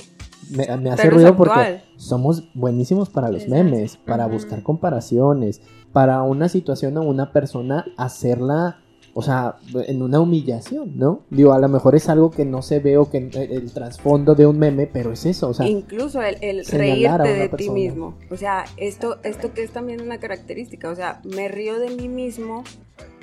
me, 0.50 0.90
hace 0.90 1.10
ruido 1.10 1.36
porque 1.36 1.82
somos 1.96 2.52
buenísimos 2.54 3.08
para 3.08 3.30
los 3.30 3.48
memes, 3.48 3.96
para 3.96 4.26
buscar 4.26 4.62
comparaciones, 4.62 5.60
para 5.92 6.22
una 6.22 6.48
situación 6.48 6.96
o 6.96 7.02
una 7.02 7.32
persona 7.32 7.86
hacerla 7.96 8.81
o 9.14 9.22
sea, 9.22 9.56
en 9.74 10.02
una 10.02 10.20
humillación, 10.20 10.96
¿no? 10.96 11.22
Digo, 11.30 11.52
a 11.52 11.58
lo 11.58 11.68
mejor 11.68 11.94
es 11.94 12.08
algo 12.08 12.30
que 12.30 12.44
no 12.44 12.62
se 12.62 12.80
ve 12.80 12.96
o 12.96 13.10
que 13.10 13.18
el, 13.18 13.72
trasfondo 13.72 14.34
de 14.34 14.46
un 14.46 14.58
meme, 14.58 14.86
pero 14.86 15.12
es 15.12 15.26
eso, 15.26 15.50
o 15.50 15.54
sea. 15.54 15.66
Incluso 15.66 16.22
el, 16.22 16.64
reírte 16.64 17.34
de 17.34 17.48
ti 17.50 17.68
mismo. 17.68 18.14
O 18.30 18.36
sea, 18.36 18.64
esto, 18.76 19.18
esto 19.22 19.52
que 19.52 19.62
es 19.62 19.70
también 19.70 20.00
una 20.00 20.18
característica, 20.18 20.90
o 20.90 20.94
sea, 20.94 21.20
me 21.24 21.48
río 21.48 21.78
de 21.78 21.90
mí 21.90 22.08
mismo 22.08 22.64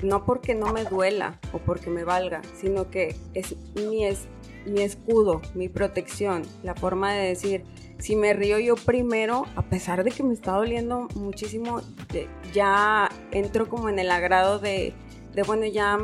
no 0.02 0.24
porque 0.24 0.54
no 0.54 0.72
me 0.72 0.84
duela 0.84 1.38
o 1.52 1.58
porque 1.58 1.90
me 1.90 2.04
valga, 2.04 2.40
sino 2.54 2.90
que 2.90 3.16
es 3.34 3.56
mi, 3.74 4.04
es, 4.04 4.28
mi 4.66 4.82
escudo, 4.82 5.42
mi 5.54 5.68
protección, 5.68 6.42
la 6.62 6.74
forma 6.74 7.12
de 7.12 7.28
decir, 7.28 7.64
si 7.98 8.16
me 8.16 8.32
río 8.32 8.58
yo 8.58 8.76
primero, 8.76 9.44
a 9.56 9.62
pesar 9.62 10.04
de 10.04 10.10
que 10.10 10.22
me 10.22 10.34
está 10.34 10.52
doliendo 10.52 11.08
muchísimo, 11.14 11.82
ya 12.52 13.10
entro 13.30 13.68
como 13.68 13.88
en 13.88 13.98
el 13.98 14.10
agrado 14.10 14.58
de 14.58 14.94
de 15.34 15.42
bueno, 15.42 15.66
ya 15.66 15.98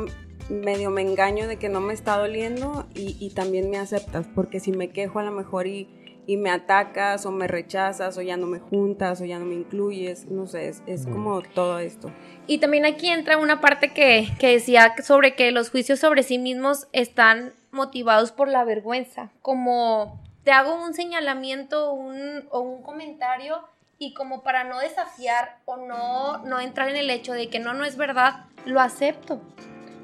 medio 0.49 0.89
me 0.89 1.01
engaño 1.01 1.47
de 1.47 1.57
que 1.57 1.69
no 1.69 1.81
me 1.81 1.93
está 1.93 2.17
doliendo 2.17 2.87
y, 2.93 3.29
también 3.31 3.69
me 3.69 3.77
aceptas, 3.77 4.27
porque 4.33 4.59
si 4.59 4.71
me 4.71 4.89
quejo 4.89 5.19
a 5.19 5.23
lo 5.23 5.31
mejor 5.31 5.67
y, 5.67 5.89
me 6.27 6.49
atacas 6.49 7.25
o 7.25 7.31
me 7.31 7.47
rechazas 7.47 8.17
o 8.17 8.21
ya 8.21 8.35
no 8.35 8.47
me 8.47 8.59
juntas 8.59 9.21
o 9.21 9.25
ya 9.25 9.39
no 9.39 9.45
me 9.45 9.55
incluyes, 9.55 10.25
no 10.25 10.45
sé, 10.45 10.73
es, 10.85 11.05
como 11.05 11.41
todo 11.41 11.79
esto. 11.79 12.11
Y 12.47 12.57
también 12.57 12.85
aquí 12.85 13.07
entra 13.07 13.37
una 13.37 13.61
parte 13.61 13.93
que, 13.93 14.27
que, 14.37 14.51
decía 14.51 14.93
sobre 15.03 15.35
que 15.35 15.51
los 15.51 15.69
juicios 15.69 15.99
sobre 15.99 16.23
sí 16.23 16.37
mismos 16.37 16.89
están 16.91 17.53
motivados 17.71 18.33
por 18.33 18.49
la 18.49 18.65
vergüenza, 18.65 19.31
como 19.41 20.21
te 20.43 20.51
hago 20.51 20.81
un 20.81 20.93
señalamiento 20.93 21.93
un, 21.93 22.47
o 22.51 22.59
un 22.59 22.81
comentario 22.81 23.59
y 23.99 24.13
como 24.13 24.43
para 24.43 24.63
no 24.63 24.79
desafiar 24.79 25.59
o 25.65 25.77
no, 25.77 26.39
no 26.45 26.59
entrar 26.59 26.89
en 26.89 26.95
el 26.95 27.09
hecho 27.09 27.33
de 27.33 27.49
que 27.49 27.59
no, 27.59 27.73
no 27.73 27.85
es 27.85 27.97
verdad, 27.97 28.45
lo 28.65 28.79
acepto. 28.79 29.41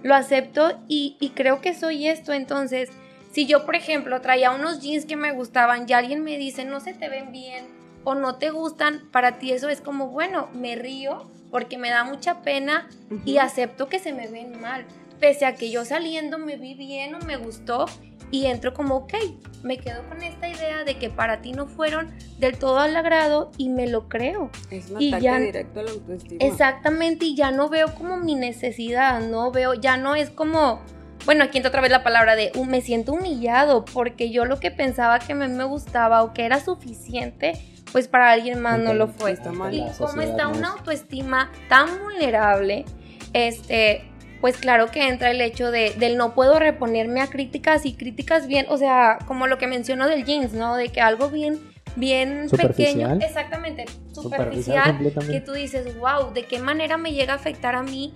Lo 0.02 0.16
acepto 0.16 0.80
y, 0.88 1.18
y 1.20 1.30
creo 1.30 1.62
que 1.62 1.74
soy 1.74 2.08
esto. 2.08 2.34
Entonces, 2.34 2.90
si 3.32 3.46
yo, 3.46 3.66
por 3.66 3.76
ejemplo, 3.76 4.22
traía 4.22 4.52
unos 4.52 4.82
jeans 4.82 5.06
que 5.06 5.16
me 5.16 5.32
gustaban 5.32 5.86
y 5.88 5.94
alguien 5.94 6.24
me 6.24 6.38
dice, 6.38 6.66
no 6.66 6.80
se 6.80 6.94
te 6.94 7.10
ven 7.10 7.32
bien 7.32 7.66
o 8.04 8.16
no 8.16 8.36
te 8.36 8.50
gustan, 8.50 9.10
para 9.12 9.40
ti 9.40 9.52
eso 9.52 9.70
es 9.70 9.82
como, 9.82 10.10
bueno, 10.10 10.50
me 10.54 10.76
río 10.76 11.30
porque 11.50 11.78
me 11.78 11.90
da 11.90 12.04
mucha 12.04 12.42
pena 12.42 12.90
y 13.26 13.38
acepto 13.38 13.88
que 13.88 14.00
se 14.00 14.12
me 14.12 14.28
ven 14.28 14.60
mal. 14.60 14.86
Pese 15.20 15.46
a 15.46 15.56
que 15.56 15.72
yo 15.72 15.86
saliendo 15.86 16.38
me 16.38 16.58
vi 16.58 16.74
bien 16.74 17.16
o 17.16 17.20
me 17.20 17.38
gustó 17.38 17.86
y 18.34 18.48
entro 18.48 18.74
como, 18.74 18.96
ok, 18.96 19.14
me 19.62 19.78
quedo 19.78 20.04
con 20.10 20.24
esta 20.24 20.50
idea 20.50 20.84
de 20.84 20.98
que 20.98 21.12
para 21.12 21.42
ti 21.42 21.52
no 21.52 21.68
fueron 21.68 22.12
del 22.40 22.58
todo 22.58 22.80
al 22.80 22.96
agrado 22.96 23.52
y 23.58 23.70
me 23.70 23.88
lo 23.88 24.10
creo. 24.10 24.50
Es 24.72 24.90
un 24.90 25.00
y 25.00 25.14
ataque 25.14 25.40
directo 25.40 25.80
a 25.80 25.84
la 25.84 25.92
autoestima. 25.92 26.44
Exactamente, 26.44 27.26
y 27.26 27.36
ya 27.36 27.52
no 27.52 27.70
veo 27.70 27.94
como 27.94 28.18
mi 28.18 28.34
necesidad, 28.34 29.22
no 29.22 29.52
veo, 29.52 29.76
ya 29.76 29.98
no 29.98 30.16
es 30.16 30.32
como, 30.32 30.82
bueno, 31.26 31.44
aquí 31.44 31.60
entra 31.60 31.70
otra 31.70 31.82
vez 31.82 31.92
la 31.92 32.04
palabra 32.04 32.36
de 32.36 32.52
me 32.68 32.82
siento 32.82 33.14
humillado 33.14 33.86
porque 33.86 34.32
yo 34.32 34.46
lo 34.46 34.60
que 34.60 34.72
pensaba 34.72 35.20
que 35.20 35.36
me, 35.36 35.48
me 35.48 35.64
gustaba 35.66 36.24
o 36.24 36.34
que 36.34 36.46
era 36.46 36.60
suficiente, 36.60 37.54
pues 37.92 38.08
para 38.08 38.32
alguien 38.32 38.60
más 38.60 38.80
no 38.80 38.96
lo 38.96 39.10
fue. 39.10 39.38
Y 39.72 39.84
como 40.00 40.22
está 40.24 40.48
una 40.48 40.70
autoestima 40.70 41.52
tan 41.70 42.00
vulnerable, 42.00 42.86
este, 43.34 44.10
pues 44.44 44.58
claro 44.58 44.92
que 44.92 45.08
entra 45.08 45.32
el 45.32 45.40
hecho 45.40 45.72
de, 45.72 45.92
del 45.92 46.18
no 46.18 46.34
puedo 46.34 46.60
reponerme 46.60 47.22
a 47.22 47.28
críticas 47.28 47.86
y 47.86 47.94
críticas 47.94 48.46
bien, 48.46 48.66
o 48.68 48.78
sea, 48.78 49.20
como 49.26 49.48
lo 49.48 49.58
que 49.58 49.68
menciono 49.68 50.06
del 50.10 50.26
jeans, 50.26 50.52
¿no? 50.52 50.76
De 50.76 50.90
que 50.90 51.00
algo 51.00 51.30
bien, 51.30 51.62
bien 51.96 52.50
pequeño, 52.50 53.10
exactamente, 53.22 53.86
superficial, 54.12 55.00
que 55.32 55.40
tú 55.40 55.54
dices, 55.54 55.98
wow, 55.98 56.34
¿de 56.34 56.44
qué 56.44 56.60
manera 56.60 56.98
me 56.98 57.14
llega 57.14 57.32
a 57.32 57.36
afectar 57.38 57.74
a 57.74 57.84
mí? 57.84 58.14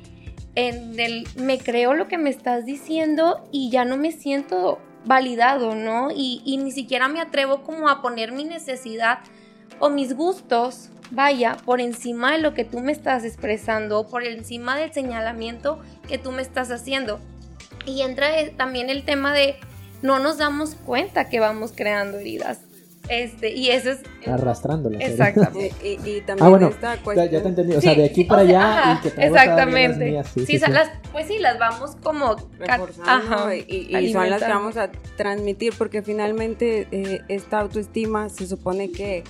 En 0.56 1.00
el, 1.00 1.26
me 1.38 1.60
creo 1.60 1.94
lo 1.94 2.10
que 2.10 2.18
me 2.18 2.30
estás 2.30 2.66
diciendo 2.66 3.48
y 3.54 3.70
ya 3.70 3.86
no 3.86 3.96
me 3.96 4.12
siento 4.12 4.80
validado, 5.06 5.76
¿no? 5.76 6.10
Y, 6.12 6.42
y 6.44 6.58
ni 6.58 6.74
siquiera 6.74 7.08
me 7.08 7.22
atrevo 7.22 7.64
como 7.64 7.88
a 7.88 8.02
poner 8.02 8.34
mi 8.34 8.44
necesidad 8.44 9.20
o 9.80 9.90
mis 9.90 10.14
gustos 10.14 10.90
vaya 11.12 11.58
por 11.66 11.82
encima 11.82 12.34
de 12.34 12.40
lo 12.40 12.54
que 12.54 12.64
tú 12.64 12.80
me 12.80 12.92
estás 12.92 13.24
expresando, 13.24 14.08
por 14.08 14.24
encima 14.24 14.78
del 14.78 14.94
señalamiento 14.94 15.80
que 16.08 16.18
tú 16.18 16.32
me 16.32 16.42
estás 16.42 16.72
haciendo. 16.72 17.20
Y 17.86 18.02
entra 18.02 18.28
también 18.58 18.90
el 18.90 19.04
tema 19.04 19.34
de 19.34 19.56
no 20.02 20.20
nos 20.20 20.38
damos 20.38 20.76
cuenta 20.76 21.30
que 21.30 21.40
vamos 21.40 21.74
creando 21.76 22.18
heridas. 22.20 22.60
Este, 23.10 23.54
y 23.54 23.70
eso 23.70 23.92
es 23.92 24.00
arrastrándolas. 24.26 25.02
Exactamente. 25.02 25.74
y, 25.84 26.22
también 26.22 26.46
ah, 26.46 26.50
bueno, 26.50 26.68
esta 26.68 26.98
cuestión... 26.98 27.30
ya 27.30 27.42
te 27.42 27.48
entendí, 27.48 27.76
o 27.76 27.82
sea, 27.82 27.96
de 27.96 28.06
aquí 28.06 28.26
para 28.26 28.42
allá 28.42 29.00
y 29.00 29.10
que 29.10 29.26
Exactamente. 29.26 30.24
Sí, 30.46 30.58
las, 30.58 30.90
pues 31.14 31.28
sí, 31.28 31.40
las 31.40 31.58
vamos 31.58 31.96
como 32.04 32.36
reforzando 32.60 33.54
y, 33.54 34.12
son 34.12 34.30
las 34.30 34.44
que 34.44 34.50
vamos 34.50 34.76
a 34.76 34.92
transmitir 35.16 35.74
porque 35.78 36.02
finalmente 36.02 36.88
eh, 36.92 37.22
esta 37.30 37.60
autoestima 37.60 38.28
se 38.28 38.46
supone 38.46 38.92
que 38.92 39.24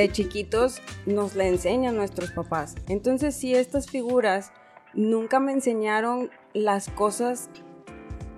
de 0.00 0.10
chiquitos 0.10 0.80
nos 1.06 1.36
la 1.36 1.46
enseñan 1.46 1.96
nuestros 1.96 2.30
papás. 2.32 2.74
Entonces, 2.88 3.34
si 3.34 3.54
estas 3.54 3.88
figuras 3.88 4.52
nunca 4.94 5.40
me 5.40 5.52
enseñaron 5.52 6.30
las 6.52 6.88
cosas 6.88 7.50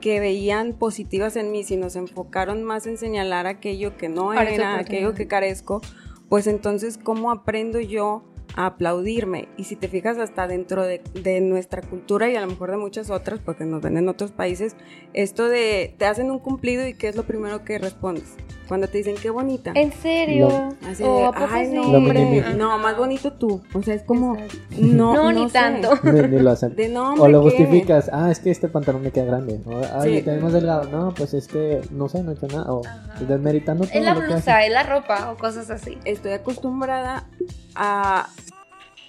que 0.00 0.20
veían 0.20 0.74
positivas 0.74 1.36
en 1.36 1.52
mí, 1.52 1.62
si 1.64 1.76
nos 1.76 1.96
enfocaron 1.96 2.64
más 2.64 2.86
en 2.86 2.98
señalar 2.98 3.46
aquello 3.46 3.96
que 3.96 4.08
no 4.08 4.32
era, 4.34 4.78
aquello 4.78 5.14
que 5.14 5.28
carezco, 5.28 5.80
pues 6.28 6.46
entonces, 6.46 6.98
¿cómo 6.98 7.30
aprendo 7.30 7.78
yo 7.78 8.24
a 8.56 8.66
aplaudirme? 8.66 9.48
Y 9.56 9.64
si 9.64 9.76
te 9.76 9.88
fijas 9.88 10.18
hasta 10.18 10.48
dentro 10.48 10.82
de, 10.82 11.00
de, 11.22 11.40
nuestra 11.40 11.82
cultura 11.82 12.28
y 12.28 12.36
a 12.36 12.40
lo 12.40 12.48
mejor 12.48 12.72
de 12.72 12.78
muchas 12.78 13.10
otras, 13.10 13.38
porque 13.38 13.64
nos 13.64 13.80
ven 13.80 13.96
en 13.96 14.08
otros 14.08 14.32
países, 14.32 14.76
esto 15.14 15.48
de 15.48 15.94
te 15.98 16.06
hacen 16.06 16.30
un 16.30 16.40
cumplido 16.40 16.86
y 16.86 16.94
¿qué 16.94 17.08
es 17.08 17.16
lo 17.16 17.22
primero 17.22 17.64
que 17.64 17.78
respondes? 17.78 18.36
Cuando 18.72 18.88
te 18.88 18.96
dicen 18.96 19.16
qué 19.20 19.28
bonita. 19.28 19.72
¿En 19.74 19.92
serio? 19.92 20.48
así 20.88 21.02
de, 21.02 21.30
ay, 21.50 21.68
no, 21.74 21.82
hombre. 21.82 22.54
No, 22.56 22.78
más 22.78 22.96
bonito 22.96 23.34
tú. 23.34 23.60
O 23.74 23.82
sea, 23.82 23.92
es 23.92 24.02
como. 24.02 24.34
No, 24.78 25.12
no, 25.12 25.30
ni 25.30 25.50
tanto. 25.50 25.90
Ni, 26.04 26.38
lo 26.38 26.52
hacen. 26.52 26.74
De 26.74 26.96
o 26.96 27.28
lo 27.28 27.42
justificas. 27.42 28.08
Ah, 28.10 28.30
es 28.30 28.38
que 28.38 28.50
este 28.50 28.68
pantalón 28.68 29.02
me 29.02 29.10
queda 29.10 29.26
grande. 29.26 29.60
O, 29.66 29.82
ay, 29.92 30.16
sí. 30.16 30.22
tenemos 30.22 30.54
delgado. 30.54 30.84
No, 30.84 31.12
pues 31.12 31.34
es 31.34 31.48
que 31.48 31.82
no 31.90 32.08
sé, 32.08 32.22
no 32.22 32.30
he 32.30 32.34
hecho 32.34 32.46
nada. 32.46 32.72
O 32.72 32.80
desmeritando 33.28 33.84
todo. 33.84 33.94
Es 33.94 34.02
la 34.02 34.14
blusa, 34.14 34.64
es 34.64 34.72
la 34.72 34.84
ropa 34.84 35.32
o 35.32 35.36
cosas 35.36 35.68
así. 35.68 35.98
Estoy 36.06 36.32
acostumbrada 36.32 37.28
a. 37.74 38.30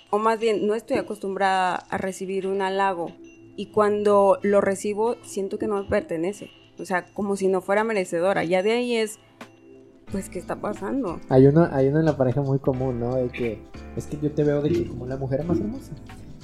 O 0.10 0.20
más 0.20 0.42
bien, 0.42 0.68
no 0.68 0.76
estoy 0.76 0.98
acostumbrada 0.98 1.76
a 1.90 1.98
recibir 1.98 2.48
un 2.48 2.62
halago. 2.62 3.14
Y 3.56 3.68
cuando 3.68 4.40
lo 4.42 4.60
recibo, 4.60 5.16
siento 5.24 5.58
que 5.58 5.68
no 5.68 5.82
me 5.82 5.90
pertenece. 5.90 6.50
O 6.80 6.86
sea, 6.86 7.06
como 7.06 7.38
si 7.38 7.48
no 7.48 7.62
fuera 7.62 7.86
merecedora. 7.86 8.44
Ya 8.44 8.62
de 8.62 8.74
ahí 8.74 8.96
es 8.98 9.20
pues, 10.14 10.30
¿qué 10.30 10.38
está 10.38 10.56
pasando? 10.56 11.20
Hay 11.28 11.48
uno, 11.48 11.68
hay 11.72 11.88
uno 11.88 12.00
en 12.00 12.06
la 12.06 12.16
pareja 12.16 12.42
muy 12.42 12.60
común, 12.60 13.00
¿no? 13.00 13.16
De 13.16 13.30
que 13.30 13.60
es 13.98 14.06
que 14.06 14.20
yo 14.22 14.32
te 14.32 14.44
veo 14.44 14.62
de 14.62 14.70
que 14.70 14.88
como 14.88 15.08
la 15.08 15.18
mujer 15.18 15.44
más 15.44 15.60
hermosa. 15.60 15.92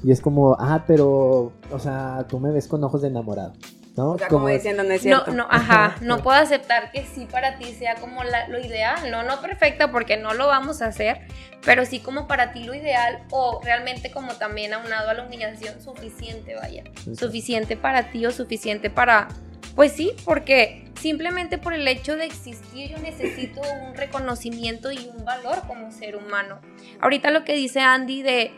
Y 0.04 0.12
es 0.12 0.22
como, 0.22 0.56
ah, 0.60 0.86
pero, 0.88 1.52
o 1.72 1.80
sea, 1.80 2.26
tú 2.28 2.40
me 2.40 2.52
ves 2.52 2.68
con 2.68 2.84
ojos 2.84 3.04
de 3.04 3.10
enamorado. 3.10 3.54
¿no? 3.96 4.14
O 4.14 4.18
sea, 4.18 4.28
como, 4.28 4.48
diciendo, 4.48 4.84
no 4.84 4.92
es 4.92 5.04
cierto. 5.04 5.30
No, 5.30 5.44
no, 5.44 5.48
ajá, 5.52 5.98
no 6.02 6.24
puedo 6.24 6.40
aceptar 6.40 6.92
que 6.92 7.06
sí 7.06 7.28
para 7.32 7.60
ti 7.60 7.66
sea 7.66 7.94
como 7.96 8.24
lo 8.24 8.60
ideal, 8.60 9.12
no, 9.12 9.22
no 9.22 9.40
perfecta 9.40 9.92
porque 9.92 10.18
no 10.18 10.34
lo 10.34 10.48
vamos 10.48 10.82
a 10.82 10.88
hacer, 10.88 11.20
pero 11.64 11.86
sí 11.86 12.00
como 12.00 12.28
para 12.28 12.52
ti 12.52 12.64
lo 12.64 12.74
ideal 12.74 13.20
o 13.30 13.62
realmente 13.64 14.10
como 14.10 14.34
también 14.34 14.74
aunado 14.74 15.10
a 15.10 15.14
la 15.14 15.28
humillación 15.28 15.80
suficiente, 15.80 16.56
vaya, 16.56 16.86
suficiente 17.16 17.78
para 17.78 18.10
ti 18.10 18.26
o 18.26 18.32
suficiente 18.32 18.90
para, 18.90 19.28
pues 19.80 19.94
sí, 19.94 20.12
porque 20.26 20.84
simplemente 21.00 21.58
por 21.58 21.72
el 21.72 21.88
hecho 21.88 22.18
de 22.18 22.26
existir 22.26 22.92
yo 22.92 22.98
necesito 22.98 23.62
un 23.62 23.96
reconocimiento 23.96 24.92
y 24.92 25.10
un 25.16 25.24
valor 25.24 25.66
como 25.68 25.90
ser 25.90 26.18
humano. 26.18 26.60
Ahorita 27.00 27.32
lo 27.32 27.46
que 27.46 27.54
dice 27.54 27.80
Andy 27.80 28.22
de, 28.22 28.52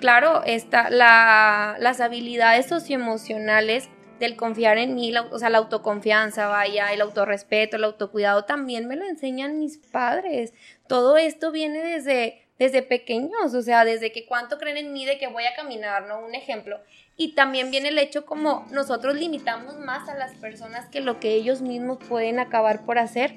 claro, 0.00 0.42
esta, 0.42 0.90
la, 0.90 1.76
las 1.78 2.00
habilidades 2.00 2.66
socioemocionales 2.66 3.90
del 4.18 4.34
confiar 4.34 4.76
en 4.78 4.96
mí, 4.96 5.14
o 5.16 5.38
sea, 5.38 5.50
la 5.50 5.58
autoconfianza, 5.58 6.48
vaya, 6.48 6.92
el 6.92 7.00
autorrespeto, 7.00 7.76
el 7.76 7.84
autocuidado, 7.84 8.44
también 8.44 8.88
me 8.88 8.96
lo 8.96 9.04
enseñan 9.04 9.60
mis 9.60 9.78
padres. 9.78 10.52
Todo 10.88 11.16
esto 11.16 11.52
viene 11.52 11.78
desde 11.78 12.45
desde 12.58 12.82
pequeños, 12.82 13.54
o 13.54 13.62
sea, 13.62 13.84
desde 13.84 14.12
que 14.12 14.26
cuánto 14.26 14.58
creen 14.58 14.78
en 14.78 14.92
mí 14.92 15.04
de 15.04 15.18
que 15.18 15.28
voy 15.28 15.44
a 15.44 15.54
caminar, 15.54 16.06
¿no? 16.06 16.20
Un 16.20 16.34
ejemplo. 16.34 16.80
Y 17.16 17.34
también 17.34 17.70
viene 17.70 17.88
el 17.88 17.98
hecho 17.98 18.24
como 18.24 18.66
nosotros 18.70 19.16
limitamos 19.16 19.78
más 19.78 20.08
a 20.08 20.14
las 20.14 20.34
personas 20.34 20.88
que 20.88 21.00
lo 21.00 21.20
que 21.20 21.34
ellos 21.34 21.60
mismos 21.60 21.98
pueden 22.08 22.38
acabar 22.38 22.84
por 22.84 22.98
hacer, 22.98 23.36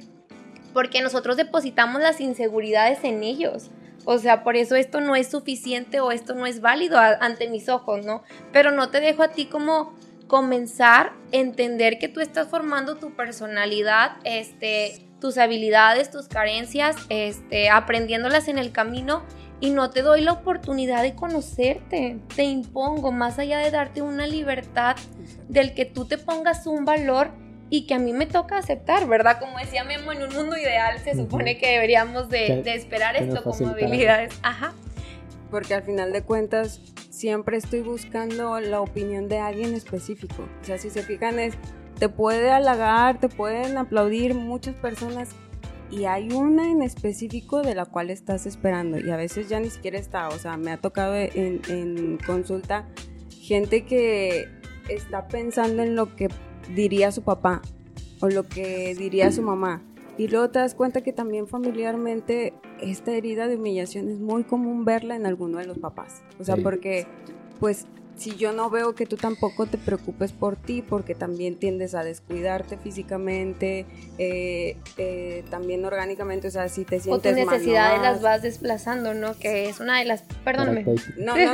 porque 0.73 1.01
nosotros 1.01 1.38
depositamos 1.38 2.01
las 2.01 2.21
inseguridades 2.21 3.03
en 3.03 3.23
ellos. 3.23 3.71
O 4.05 4.17
sea, 4.17 4.43
por 4.43 4.55
eso 4.55 4.75
esto 4.75 5.01
no 5.01 5.15
es 5.15 5.29
suficiente 5.29 5.99
o 5.99 6.11
esto 6.11 6.33
no 6.33 6.45
es 6.45 6.61
válido 6.61 6.97
ante 6.97 7.49
mis 7.49 7.69
ojos, 7.69 8.05
¿no? 8.05 8.23
Pero 8.51 8.71
no 8.71 8.89
te 8.89 9.01
dejo 9.01 9.23
a 9.23 9.29
ti 9.29 9.45
como 9.45 9.93
comenzar 10.29 11.07
a 11.07 11.13
entender 11.31 11.98
que 12.00 12.07
tú 12.07 12.21
estás 12.21 12.48
formando 12.48 12.95
tu 12.95 13.15
personalidad, 13.15 14.12
este, 14.24 15.05
tus 15.19 15.38
habilidades, 15.38 16.12
tus 16.12 16.27
carencias, 16.27 16.95
este, 17.09 17.69
aprendiéndolas 17.69 18.48
en 18.48 18.59
el 18.59 18.71
camino 18.71 19.24
y 19.59 19.71
no 19.71 19.89
te 19.89 20.03
doy 20.03 20.21
la 20.21 20.33
oportunidad 20.33 21.01
de 21.01 21.15
conocerte. 21.15 22.19
Te 22.36 22.43
impongo, 22.43 23.12
más 23.12 23.39
allá 23.39 23.57
de 23.57 23.71
darte 23.71 24.03
una 24.03 24.27
libertad 24.27 24.95
del 25.50 25.74
que 25.74 25.86
tú 25.86 26.05
te 26.05 26.19
pongas 26.19 26.67
un 26.67 26.86
valor 26.86 27.31
y 27.71 27.88
que 27.88 27.95
a 27.95 28.00
mí 28.00 28.13
me 28.13 28.27
toca 28.27 28.57
aceptar, 28.59 29.07
¿verdad? 29.07 29.39
Como 29.39 29.57
decía 29.57 29.83
Memo, 29.83 30.12
en 30.12 30.24
un 30.24 30.33
mundo 30.33 30.57
ideal 30.57 31.00
se 31.03 31.15
supone 31.15 31.57
que 31.57 31.71
deberíamos 31.71 32.29
de, 32.29 32.62
esperar 32.65 33.15
esto 33.15 33.43
como 33.43 33.69
habilidades. 33.69 34.31
Ajá. 34.43 34.74
Porque 35.50 35.74
al 35.74 35.81
final 35.81 36.13
de 36.13 36.21
cuentas 36.21 36.81
siempre 37.19 37.57
estoy 37.57 37.81
buscando 37.81 38.61
la 38.61 38.79
opinión 38.79 39.27
de 39.27 39.39
alguien 39.39 39.73
específico. 39.73 40.47
O 40.61 40.63
sea, 40.63 40.77
si 40.77 40.89
se 40.89 41.03
fijan 41.03 41.38
es, 41.38 41.53
te 41.99 42.07
puede 42.07 42.49
halagar, 42.49 43.19
te 43.19 43.27
pueden 43.27 43.77
aplaudir 43.77 44.35
muchas 44.35 44.73
personas 44.75 45.31
y 45.91 46.05
hay 46.05 46.31
una 46.31 46.71
en 46.71 46.81
específico 46.81 47.61
de 47.61 47.75
la 47.75 47.85
cual 47.85 48.09
estás 48.09 48.45
esperando 48.45 48.99
y 48.99 49.09
a 49.09 49.17
veces 49.17 49.49
ya 49.49 49.59
ni 49.59 49.69
siquiera 49.69 49.99
está. 49.99 50.29
O 50.29 50.39
sea, 50.39 50.55
me 50.55 50.71
ha 50.71 50.77
tocado 50.77 51.13
en, 51.13 51.61
en 51.67 52.17
consulta 52.25 52.88
gente 53.29 53.83
que 53.83 54.47
está 54.88 55.27
pensando 55.27 55.83
en 55.83 55.97
lo 55.97 56.15
que 56.15 56.29
diría 56.73 57.11
su 57.11 57.23
papá 57.23 57.61
o 58.21 58.29
lo 58.29 58.47
que 58.47 58.95
diría 58.95 59.29
su 59.33 59.41
mamá. 59.41 59.83
Y 60.19 60.27
luego 60.27 60.49
te 60.49 60.59
das 60.59 60.75
cuenta 60.75 60.99
que 60.99 61.13
también 61.13 61.47
familiarmente 61.47 62.53
esta 62.81 63.13
herida 63.13 63.47
de 63.47 63.55
humillación 63.55 64.09
es 64.09 64.19
muy 64.19 64.43
común 64.43 64.83
verla 64.83 65.15
en 65.15 65.25
alguno 65.25 65.59
de 65.59 65.65
los 65.65 65.79
papás. 65.79 66.23
O 66.39 66.43
sea, 66.43 66.57
porque 66.57 67.07
pues 67.61 67.88
si 68.17 68.35
yo 68.35 68.51
no 68.51 68.69
veo 68.69 68.95
que 68.95 69.05
tú 69.05 69.15
tampoco 69.15 69.65
te 69.65 69.77
preocupes 69.77 70.33
por 70.33 70.57
ti, 70.57 70.81
porque 70.81 71.15
también 71.15 71.55
tiendes 71.55 71.95
a 71.95 72.03
descuidarte 72.03 72.77
físicamente, 72.77 73.85
eh, 74.17 74.75
eh, 74.97 75.45
también 75.49 75.85
orgánicamente, 75.85 76.49
o 76.49 76.51
sea, 76.51 76.67
si 76.67 76.83
te 76.83 76.99
sientes 76.99 77.31
O 77.31 77.35
tus 77.35 77.45
necesidades 77.45 78.01
las 78.01 78.21
vas 78.21 78.41
desplazando, 78.41 79.13
¿no? 79.13 79.39
Que 79.39 79.69
es 79.69 79.79
una 79.79 79.99
de 79.99 80.05
las... 80.05 80.23
Perdóname. 80.43 80.83
No, 81.17 81.38
no, 81.38 81.51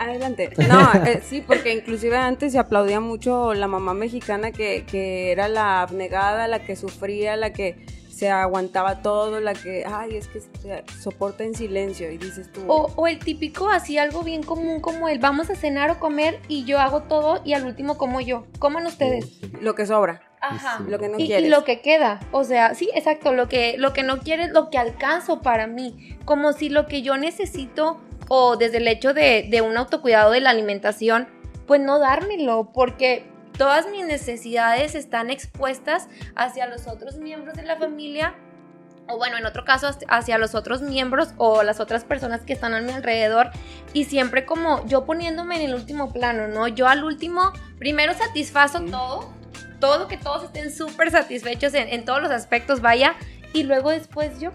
adelante. 0.00 0.50
No, 0.68 1.04
eh, 1.04 1.22
sí, 1.24 1.44
porque 1.46 1.74
inclusive 1.74 2.16
antes 2.16 2.52
se 2.52 2.58
aplaudía 2.58 2.98
mucho 2.98 3.54
la 3.54 3.68
mamá 3.68 3.94
mexicana 3.94 4.50
que, 4.50 4.84
que 4.84 5.30
era 5.30 5.46
la 5.46 5.82
abnegada, 5.82 6.48
la 6.48 6.64
que 6.64 6.74
sufría, 6.74 7.36
la 7.36 7.52
que 7.52 7.76
se 8.20 8.28
aguantaba 8.28 9.00
todo, 9.00 9.40
la 9.40 9.54
que, 9.54 9.86
ay, 9.90 10.14
es 10.14 10.28
que 10.28 10.40
se 10.42 10.84
soporta 11.00 11.42
en 11.42 11.54
silencio 11.54 12.12
y 12.12 12.18
dices 12.18 12.52
tú. 12.52 12.60
O, 12.68 13.06
el 13.06 13.18
típico, 13.18 13.70
así 13.70 13.96
algo 13.96 14.22
bien 14.22 14.42
común 14.42 14.80
como 14.80 15.08
el 15.08 15.18
vamos 15.18 15.48
a 15.48 15.54
cenar 15.54 15.90
o 15.90 15.98
comer 15.98 16.38
y 16.46 16.66
yo 16.66 16.80
hago 16.80 17.04
todo 17.04 17.40
y 17.46 17.54
al 17.54 17.64
último 17.64 17.96
como 17.96 18.20
yo. 18.20 18.44
Coman 18.58 18.84
ustedes. 18.84 19.40
Lo 19.62 19.74
que 19.74 19.86
sobra. 19.86 20.20
Ajá. 20.42 20.84
Lo 20.86 20.98
que 20.98 21.08
no 21.08 21.18
y, 21.18 21.28
quieres. 21.28 21.46
Y 21.46 21.48
lo 21.48 21.64
que 21.64 21.80
queda. 21.80 22.20
O 22.30 22.44
sea, 22.44 22.74
sí, 22.74 22.90
exacto. 22.94 23.32
Lo 23.32 23.48
que, 23.48 23.76
lo 23.78 23.94
que 23.94 24.02
no 24.02 24.18
quieres, 24.18 24.50
lo 24.50 24.68
que 24.68 24.76
alcanzo 24.76 25.40
para 25.40 25.66
mí. 25.66 26.18
Como 26.26 26.52
si 26.52 26.68
lo 26.68 26.86
que 26.88 27.00
yo 27.00 27.16
necesito, 27.16 28.02
o 28.28 28.58
desde 28.58 28.76
el 28.76 28.88
hecho 28.88 29.14
de, 29.14 29.48
de 29.50 29.62
un 29.62 29.78
autocuidado 29.78 30.30
de 30.32 30.40
la 30.40 30.50
alimentación, 30.50 31.26
pues 31.66 31.80
no 31.80 31.98
dármelo. 31.98 32.70
Porque 32.74 33.24
todas 33.60 33.90
mis 33.90 34.06
necesidades 34.06 34.94
están 34.94 35.28
expuestas 35.28 36.08
hacia 36.34 36.66
los 36.66 36.86
otros 36.86 37.18
miembros 37.18 37.54
de 37.56 37.62
la 37.62 37.76
familia 37.76 38.34
o 39.06 39.18
bueno, 39.18 39.36
en 39.36 39.44
otro 39.44 39.66
caso 39.66 39.86
hacia 40.08 40.38
los 40.38 40.54
otros 40.54 40.80
miembros 40.80 41.34
o 41.36 41.62
las 41.62 41.78
otras 41.78 42.04
personas 42.04 42.40
que 42.40 42.54
están 42.54 42.72
a 42.72 42.80
mi 42.80 42.90
alrededor. 42.90 43.50
Y 43.92 44.04
siempre 44.04 44.46
como 44.46 44.86
yo 44.86 45.04
poniéndome 45.04 45.56
en 45.56 45.68
el 45.68 45.74
último 45.74 46.10
plano, 46.10 46.48
¿no? 46.48 46.68
Yo 46.68 46.88
al 46.88 47.04
último 47.04 47.52
primero 47.78 48.14
satisfazo 48.14 48.80
todo, 48.80 49.30
todo 49.78 50.08
que 50.08 50.16
todos 50.16 50.44
estén 50.44 50.74
súper 50.74 51.10
satisfechos 51.10 51.74
en, 51.74 52.02
todos 52.06 52.22
los 52.22 52.30
aspectos, 52.30 52.80
vaya, 52.80 53.14
y 53.52 53.64
luego 53.64 53.90
después 53.90 54.40
yo, 54.40 54.52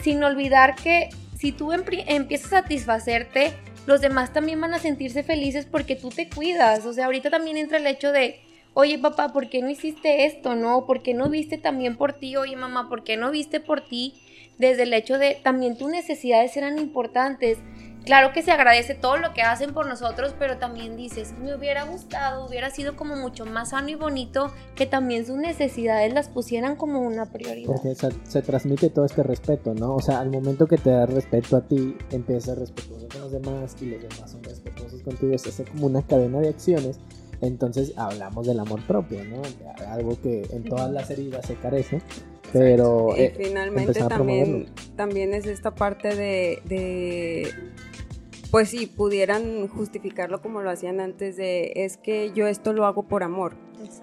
sin 0.00 0.24
olvidar 0.24 0.74
que 0.74 1.10
si 1.36 1.52
tú 1.52 1.70
empiezas 1.70 2.46
a 2.54 2.62
satisfacerte, 2.62 3.52
los 3.86 4.00
demás 4.00 4.32
también 4.32 4.60
van 4.60 4.74
a 4.74 4.78
sentirse 4.78 5.22
felices 5.22 5.64
porque 5.64 5.96
tú 5.96 6.10
te 6.10 6.28
cuidas. 6.28 6.84
O 6.84 6.92
sea, 6.92 7.06
ahorita 7.06 7.30
también 7.30 7.56
entra 7.56 7.78
el 7.78 7.86
hecho 7.86 8.12
de, 8.12 8.40
oye 8.74 8.98
papá, 8.98 9.32
¿por 9.32 9.48
qué 9.48 9.62
no 9.62 9.70
hiciste 9.70 10.26
esto? 10.26 10.54
¿No? 10.54 10.84
¿Por 10.86 11.02
qué 11.02 11.14
no 11.14 11.28
viste 11.28 11.56
también 11.56 11.96
por 11.96 12.12
ti? 12.12 12.36
Oye 12.36 12.56
mamá, 12.56 12.88
¿por 12.88 13.04
qué 13.04 13.16
no 13.16 13.30
viste 13.30 13.60
por 13.60 13.80
ti? 13.80 14.14
Desde 14.58 14.82
el 14.82 14.92
hecho 14.92 15.18
de 15.18 15.38
también 15.42 15.78
tus 15.78 15.88
necesidades 15.90 16.56
eran 16.56 16.78
importantes. 16.78 17.58
Claro 18.06 18.32
que 18.32 18.40
se 18.40 18.52
agradece 18.52 18.94
todo 18.94 19.16
lo 19.16 19.34
que 19.34 19.42
hacen 19.42 19.74
por 19.74 19.88
nosotros, 19.88 20.32
pero 20.38 20.58
también 20.58 20.96
dices, 20.96 21.34
me 21.42 21.52
hubiera 21.56 21.82
gustado, 21.82 22.46
hubiera 22.46 22.70
sido 22.70 22.94
como 22.94 23.16
mucho 23.16 23.44
más 23.46 23.70
sano 23.70 23.88
y 23.88 23.96
bonito 23.96 24.52
que 24.76 24.86
también 24.86 25.26
sus 25.26 25.36
necesidades 25.38 26.14
las 26.14 26.28
pusieran 26.28 26.76
como 26.76 27.00
una 27.00 27.26
prioridad. 27.26 27.66
Porque 27.66 27.96
se, 27.96 28.42
transmite 28.42 28.90
todo 28.90 29.06
este 29.06 29.24
respeto, 29.24 29.74
¿no? 29.74 29.96
O 29.96 30.00
sea, 30.00 30.20
al 30.20 30.30
momento 30.30 30.68
que 30.68 30.76
te 30.76 30.90
da 30.90 31.06
respeto 31.06 31.56
a 31.56 31.62
ti, 31.62 31.96
empiezas 32.12 32.50
a 32.50 32.60
respetuoso 32.60 33.08
con 33.08 33.22
los 33.22 33.32
demás 33.32 33.74
y 33.80 33.86
los 33.86 34.00
demás 34.00 34.30
son 34.30 34.44
respetuosos 34.44 35.02
contigo, 35.02 35.36
se 35.36 35.48
hace 35.48 35.64
como 35.64 35.86
una 35.86 36.02
cadena 36.02 36.38
de 36.38 36.50
acciones. 36.50 37.00
Entonces 37.40 37.92
hablamos 37.96 38.46
del 38.46 38.60
amor 38.60 38.86
propio, 38.86 39.24
¿no? 39.24 39.42
Algo 39.88 40.16
que 40.22 40.46
en 40.52 40.62
todas 40.62 40.92
las 40.92 41.10
heridas 41.10 41.44
se 41.44 41.56
carece, 41.56 42.00
pero... 42.52 43.08
Y 43.16 43.22
eh, 43.22 43.34
finalmente 43.36 44.00
también, 44.04 44.68
también 44.94 45.34
es 45.34 45.44
esta 45.46 45.74
parte 45.74 46.14
de 46.14 47.52
pues 48.50 48.70
sí, 48.70 48.86
pudieran 48.86 49.68
justificarlo 49.68 50.40
como 50.40 50.62
lo 50.62 50.70
hacían 50.70 51.00
antes 51.00 51.36
de, 51.36 51.72
es 51.76 51.96
que 51.96 52.32
yo 52.32 52.46
esto 52.46 52.72
lo 52.72 52.86
hago 52.86 53.04
por 53.04 53.22
amor. 53.22 53.54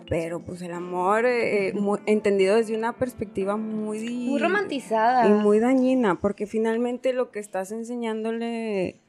Pero 0.08 0.40
pues 0.40 0.62
el 0.62 0.72
amor, 0.72 1.26
eh, 1.26 1.74
entendido 2.06 2.56
desde 2.56 2.78
una 2.78 2.94
perspectiva 2.94 3.58
muy... 3.58 4.28
Muy 4.28 4.40
romantizada. 4.40 5.28
Y 5.28 5.32
muy 5.32 5.60
dañina, 5.60 6.20
porque 6.22 6.48
finalmente 6.48 7.12
lo 7.12 7.32
que 7.32 7.40
estás 7.40 7.72
enseñándole 7.72 9.02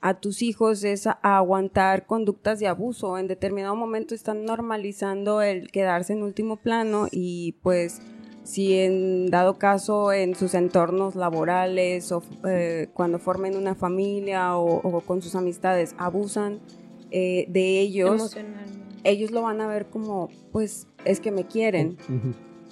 a 0.00 0.14
tus 0.20 0.42
hijos 0.42 0.84
es 0.84 1.06
a 1.06 1.18
aguantar 1.22 2.06
conductas 2.06 2.60
de 2.60 2.68
abuso. 2.68 3.16
En 3.16 3.26
determinado 3.26 3.74
momento 3.74 4.14
están 4.14 4.44
normalizando 4.44 5.40
el 5.40 5.70
quedarse 5.70 6.12
en 6.12 6.22
último 6.22 6.56
plano 6.56 7.08
y 7.10 7.52
pues 7.62 8.02
si 8.44 8.78
en 8.78 9.30
dado 9.30 9.58
caso 9.58 10.12
en 10.12 10.34
sus 10.34 10.54
entornos 10.54 11.16
laborales 11.16 12.12
o 12.12 12.22
eh, 12.46 12.88
cuando 12.92 13.18
formen 13.18 13.56
una 13.56 13.74
familia 13.74 14.56
o, 14.56 15.00
con 15.00 15.22
sus 15.22 15.34
amistades 15.34 15.94
abusan 15.98 16.60
eh, 17.10 17.46
de 17.48 17.80
ellos, 17.80 18.36
ellos 19.02 19.30
lo 19.30 19.42
van 19.42 19.60
a 19.60 19.66
ver 19.66 19.86
como, 19.86 20.28
pues, 20.52 20.86
es 21.04 21.20
que 21.20 21.30
me 21.30 21.46
quieren. 21.46 21.96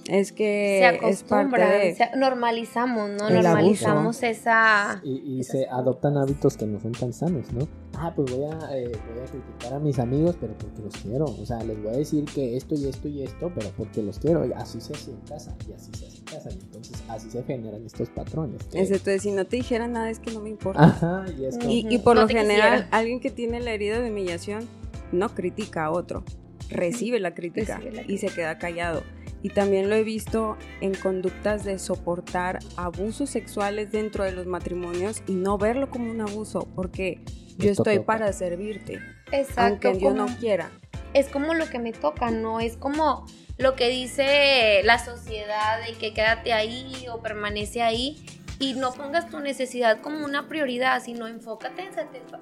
Es 0.07 0.33
que 0.33 0.79
se 0.81 0.87
acostumbran, 0.87 1.71
normalizamos, 2.17 3.11
¿no? 3.11 3.31
Normalizamos 3.31 4.23
esa... 4.23 5.01
Y, 5.05 5.43
se 5.45 5.67
adoptan 5.69 6.17
hábitos 6.17 6.57
que 6.57 6.67
no 6.67 6.81
son 6.81 6.93
tan 6.93 7.13
sanos, 7.13 7.53
¿no? 7.53 7.69
Ah, 7.99 8.13
pues 8.15 8.31
voy 8.35 8.45
a, 8.45 8.77
eh, 8.77 8.91
voy 8.91 9.23
a 9.23 9.31
criticar 9.31 9.75
a 9.75 9.79
mis 9.79 9.99
amigos, 9.99 10.37
pero 10.41 10.55
porque 10.57 10.83
los 10.83 10.95
quiero. 10.97 11.25
O 11.25 11.45
sea, 11.45 11.63
les 11.63 11.81
voy 11.83 11.95
a 11.95 11.97
decir 11.99 12.25
que 12.25 12.57
esto 12.57 12.75
y 12.75 12.87
esto 12.87 13.09
y 13.09 13.23
esto, 13.23 13.53
pero 13.55 13.71
porque 13.77 14.03
los 14.03 14.19
quiero. 14.19 14.47
Y 14.47 14.53
así 14.53 14.81
se 14.81 14.95
hace 14.95 15.11
en 15.11 15.21
casa, 15.21 15.55
y 15.69 15.73
así 15.73 15.91
se 15.99 16.07
hace 16.07 16.19
en 16.19 16.25
casa. 16.25 16.51
Y 16.51 16.65
entonces 16.65 17.03
así 17.09 17.31
se 17.31 17.43
generan 17.43 17.85
estos 17.85 18.09
patrones. 18.11 18.61
Entonces, 18.73 19.23
si 19.23 19.31
no 19.33 19.45
te 19.47 19.57
dijera 19.57 19.89
nada 19.89 20.11
es 20.11 20.21
que 20.21 20.33
no 20.33 20.41
me 20.41 20.51
importa. 20.51 20.85
Ajá, 20.85 21.25
y, 21.69 21.87
y, 21.89 21.99
por 21.99 22.17
lo 22.17 22.29
general, 22.29 22.89
alguien 22.91 23.21
que 23.21 23.31
tiene 23.31 23.61
la 23.61 23.73
herida 23.73 24.01
de 24.01 24.11
humillación 24.11 24.67
no 25.13 25.29
critica 25.35 25.85
a 25.85 25.91
otro, 25.91 26.25
recibe 26.71 27.21
la 27.21 27.35
crítica. 27.35 27.81
y 28.09 28.19
se 28.19 28.29
queda 28.29 28.59
callado 28.59 29.03
y 29.43 29.51
también 29.51 29.91
lo 29.91 29.97
he 29.97 30.05
visto 30.05 30.57
en 30.81 30.95
conductas 30.95 31.65
de 31.65 31.79
soportar 31.79 32.61
abusos 32.77 33.31
sexuales 33.31 33.91
dentro 33.91 34.25
de 34.25 34.33
los 34.33 34.47
matrimonios 34.47 35.23
y 35.27 35.33
no 35.33 35.59
verlo 35.59 35.91
como 35.91 36.11
un 36.11 36.21
abuso, 36.21 36.69
porque 36.75 37.21
yo 37.59 37.71
estoy 37.71 37.99
para 37.99 38.33
servirte, 38.33 39.01
Exacto, 39.33 39.89
aunque 39.89 39.99
yo 39.99 40.15
no 40.15 40.27
quiera. 40.39 40.71
Es 41.13 41.29
como 41.29 41.55
lo 41.55 41.69
que 41.69 41.79
me 41.79 41.93
toca, 41.93 42.31
no 42.31 42.61
es 42.61 42.77
como 42.77 43.27
lo 43.59 43.75
que 43.77 43.89
dice 43.89 44.81
la 44.85 44.99
sociedad 44.99 45.85
de 45.87 45.95
que 45.95 46.15
quédate 46.15 46.53
ahí 46.53 47.07
o 47.13 47.21
permanece 47.21 47.83
ahí 47.83 48.25
y 48.59 48.75
no 48.75 48.93
pongas 48.93 49.29
tu 49.29 49.41
necesidad 49.41 50.01
como 50.01 50.25
una 50.25 50.49
prioridad, 50.49 51.03
sino 51.03 51.27
enfócate 51.27 51.83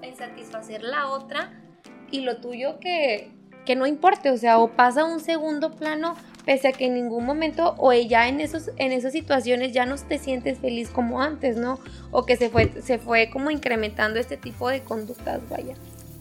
en, 0.03 0.17
satisfacer 0.17 0.83
la 0.83 1.09
otra 1.09 1.51
y 2.11 2.21
lo 2.21 2.39
tuyo 2.39 2.79
que, 2.79 3.31
que 3.65 3.75
no 3.75 3.87
importe, 3.87 4.31
o 4.31 4.37
sea, 4.37 4.59
o 4.59 4.69
pasa 4.73 5.03
a 5.03 5.05
un 5.07 5.21
segundo 5.21 5.73
plano 5.73 6.15
pese 6.45 6.69
a 6.69 6.73
que 6.73 6.87
en 6.87 6.95
ningún 6.95 7.25
momento 7.25 7.75
o 7.79 7.93
ya 7.93 8.29
en 8.29 8.41
esos 8.41 8.71
en 8.77 8.93
esas 8.93 9.13
situaciones 9.13 9.73
ya 9.73 9.87
no 9.87 9.97
te 9.97 10.19
sientes 10.19 10.59
feliz 10.59 10.91
como 10.91 11.21
antes, 11.21 11.57
¿no? 11.57 11.79
O 12.11 12.25
que 12.27 12.37
se 12.37 12.49
fue 12.49 12.71
se 12.83 12.99
fue 12.99 13.31
como 13.31 13.51
incrementando 13.51 14.19
este 14.19 14.37
tipo 14.37 14.69
de 14.69 14.81
conductas, 14.83 15.41
vaya. 15.49 15.75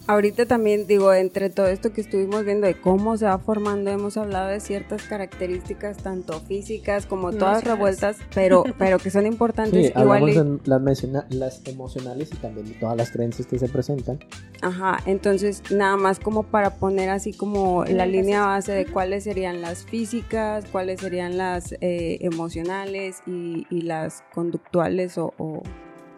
Ahorita 0.06 0.46
también 0.46 0.86
digo, 0.86 1.12
entre 1.12 1.50
todo 1.50 1.66
esto 1.66 1.92
que 1.92 2.00
estuvimos 2.00 2.44
viendo 2.44 2.66
de 2.66 2.74
cómo 2.74 3.16
se 3.16 3.26
va 3.26 3.38
formando, 3.38 3.90
hemos 3.90 4.16
hablado 4.16 4.48
de 4.48 4.60
ciertas 4.60 5.02
características, 5.04 5.98
tanto 5.98 6.40
físicas 6.40 7.06
como 7.06 7.32
todas 7.32 7.64
revueltas, 7.64 8.16
pero, 8.34 8.64
pero 8.78 8.98
que 8.98 9.10
son 9.10 9.26
importantes. 9.26 9.86
Sí, 9.86 9.92
hablamos 9.94 10.34
de 10.34 10.58
las, 10.64 11.30
las 11.30 11.66
emocionales 11.66 12.30
y 12.32 12.36
también 12.38 12.66
de 12.66 12.74
todas 12.74 12.96
las 12.96 13.10
creencias 13.10 13.46
que 13.46 13.58
se 13.58 13.68
presentan. 13.68 14.18
Ajá, 14.62 14.98
entonces 15.06 15.62
nada 15.70 15.96
más 15.96 16.18
como 16.18 16.42
para 16.42 16.74
poner 16.74 17.08
así 17.10 17.32
como 17.32 17.84
la 17.84 18.06
línea 18.06 18.44
base 18.44 18.72
de 18.72 18.86
cuáles 18.86 19.24
serían 19.24 19.60
las 19.60 19.84
físicas, 19.84 20.64
cuáles 20.70 21.00
serían 21.00 21.38
las 21.38 21.72
eh, 21.80 22.18
emocionales 22.20 23.22
y, 23.26 23.66
y, 23.70 23.82
las 23.82 24.22
conductuales 24.34 25.16
o 25.16 25.32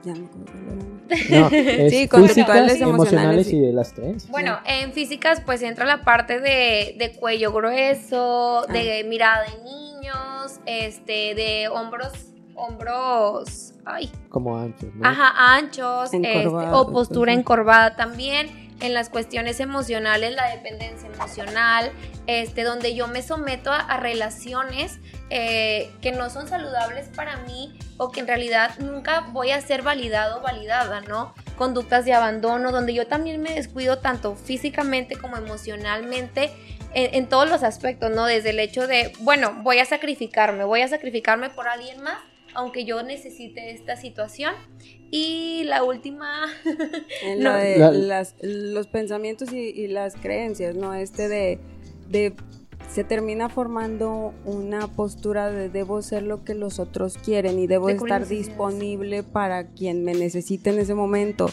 ya 0.05 0.15
no, 0.15 0.29
no 1.09 1.51
sí, 1.91 2.09
conductuales, 2.09 2.81
emocionales 2.81 3.53
y 3.53 3.61
de 3.61 3.73
las 3.73 3.93
creencias. 3.93 4.31
Bueno, 4.31 4.59
en 4.65 4.93
físicas 4.93 5.41
pues 5.45 5.62
entra 5.62 5.87
la 5.87 6.03
parte 6.03 6.41
de, 6.41 6.97
de 6.99 7.12
cuello 7.19 7.53
grueso, 7.53 8.67
de 8.73 9.01
ah. 9.01 9.09
mirada 9.09 9.45
de 9.45 9.62
niños, 9.62 10.61
este, 10.67 11.35
de 11.35 11.69
hombros, 11.69 12.12
hombros, 12.55 13.75
ay. 13.85 14.11
Como 14.29 14.59
anchos, 14.59 14.95
¿no? 14.95 15.07
Ajá, 15.07 15.57
anchos, 15.57 16.12
este, 16.12 16.47
o 16.47 16.91
postura 16.91 17.33
encorvada 17.33 17.97
también 17.97 18.62
en 18.83 18.95
las 18.95 19.09
cuestiones 19.09 19.61
emocionales, 19.61 20.35
la 20.35 20.49
dependencia 20.49 21.09
emocional, 21.09 21.92
este, 22.27 22.64
donde 22.64 22.95
yo 22.95 23.07
me 23.07 23.23
someto 23.23 23.73
a, 23.73 23.97
relaciones 23.97 24.99
eh, 25.31 25.90
que 26.03 26.11
no 26.11 26.29
son 26.31 26.49
saludables 26.49 27.09
para 27.09 27.37
mí 27.38 27.79
o 27.97 28.11
que 28.11 28.21
en 28.21 28.27
realidad 28.27 28.77
nunca 28.81 29.21
voy 29.21 29.53
a 29.53 29.61
ser 29.61 29.83
validado 29.83 30.40
o 30.40 30.42
validada, 30.42 31.01
¿no? 31.03 31.33
Conductas 31.57 32.05
de 32.05 32.12
abandono, 32.12 32.73
donde 32.73 32.92
yo 32.92 33.07
también 33.07 33.40
me 33.40 33.55
descuido 33.55 33.99
tanto 33.99 34.35
físicamente 34.35 35.16
como 35.16 35.37
emocionalmente 35.37 36.51
en, 36.92 37.14
en 37.14 37.29
todos 37.29 37.49
los 37.49 37.62
aspectos, 37.62 38.11
¿no? 38.11 38.27
Desde 38.27 38.51
el 38.51 38.59
hecho 38.59 38.88
de, 38.88 39.12
bueno, 39.21 39.55
voy 39.62 39.79
a 39.79 39.85
sacrificarme, 39.85 40.64
voy 40.64 40.81
a 40.81 40.88
sacrificarme 40.88 41.51
por 41.51 41.68
alguien 41.68 42.03
más 42.03 42.18
aunque 42.55 42.85
yo 42.85 43.03
necesite 43.03 43.71
esta 43.71 43.97
situación. 43.97 44.55
Y 45.12 45.64
la 45.64 45.85
última... 45.85 46.46
los 48.42 48.87
pensamientos 48.87 49.53
y, 49.53 49.87
las 49.88 50.16
creencias, 50.16 50.75
¿no? 50.75 50.94
Este 50.94 51.29
de, 51.29 51.61
de... 52.09 52.35
Se 52.90 53.05
termina 53.05 53.48
formando 53.51 54.33
una 54.44 54.88
postura 54.88 55.51
de 55.51 55.68
debo 55.68 56.03
ser 56.03 56.22
lo 56.22 56.44
que 56.44 56.55
los 56.55 56.79
otros 56.79 57.18
quieren 57.18 57.59
y 57.59 57.66
debo 57.66 57.90
estar 57.90 58.27
disponible 58.27 59.22
para 59.22 59.68
quien 59.68 60.03
me 60.03 60.14
necesite 60.14 60.70
en 60.70 60.79
ese 60.79 60.94
momento. 60.94 61.46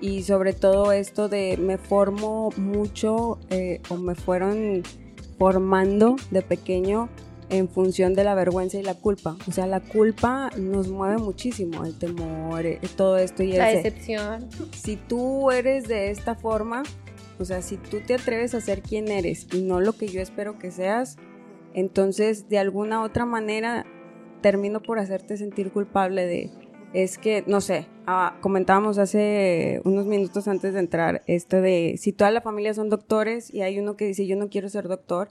Y 0.00 0.22
sobre 0.22 0.52
todo 0.52 0.92
esto 0.92 1.28
de 1.28 1.56
me 1.56 1.78
formo 1.78 2.50
mucho 2.56 3.38
eh, 3.50 3.80
o 3.88 3.96
me 3.96 4.14
fueron 4.14 4.82
formando 5.38 6.16
de 6.30 6.42
pequeño 6.42 7.08
en 7.48 7.68
función 7.68 8.14
de 8.14 8.24
la 8.24 8.34
vergüenza 8.34 8.78
y 8.78 8.82
la 8.82 8.94
culpa. 8.94 9.36
O 9.48 9.52
sea, 9.52 9.66
la 9.66 9.80
culpa 9.80 10.50
nos 10.56 10.88
mueve 10.88 11.18
muchísimo, 11.18 11.84
el 11.84 11.98
temor, 11.98 12.66
eh, 12.66 12.80
todo 12.96 13.18
esto 13.18 13.42
y 13.42 13.52
la 13.52 13.68
decepción. 13.68 14.48
Si 14.72 14.96
tú 14.96 15.50
eres 15.50 15.88
de 15.88 16.10
esta 16.10 16.34
forma, 16.34 16.82
o 17.38 17.44
sea, 17.44 17.62
si 17.62 17.76
tú 17.76 18.00
te 18.00 18.14
atreves 18.14 18.54
a 18.54 18.60
ser 18.60 18.82
quien 18.82 19.08
eres 19.08 19.46
y 19.52 19.62
no 19.62 19.80
lo 19.80 19.92
que 19.92 20.08
yo 20.08 20.20
espero 20.20 20.58
que 20.58 20.70
seas, 20.70 21.16
entonces 21.74 22.48
de 22.48 22.58
alguna 22.58 23.02
otra 23.02 23.26
manera 23.26 23.84
termino 24.40 24.80
por 24.80 24.98
hacerte 24.98 25.36
sentir 25.36 25.70
culpable 25.70 26.26
de 26.26 26.50
es 26.92 27.18
que, 27.18 27.44
no 27.46 27.60
sé, 27.60 27.86
ah, 28.06 28.38
comentábamos 28.40 28.96
hace 28.98 29.82
unos 29.84 30.06
minutos 30.06 30.48
antes 30.48 30.72
de 30.72 30.80
entrar 30.80 31.22
esto 31.26 31.60
de 31.60 31.96
si 31.98 32.12
toda 32.12 32.30
la 32.30 32.40
familia 32.40 32.72
son 32.74 32.88
doctores 32.88 33.52
y 33.52 33.60
hay 33.62 33.78
uno 33.78 33.96
que 33.96 34.06
dice 34.06 34.26
yo 34.26 34.36
no 34.36 34.48
quiero 34.48 34.68
ser 34.68 34.88
doctor, 34.88 35.28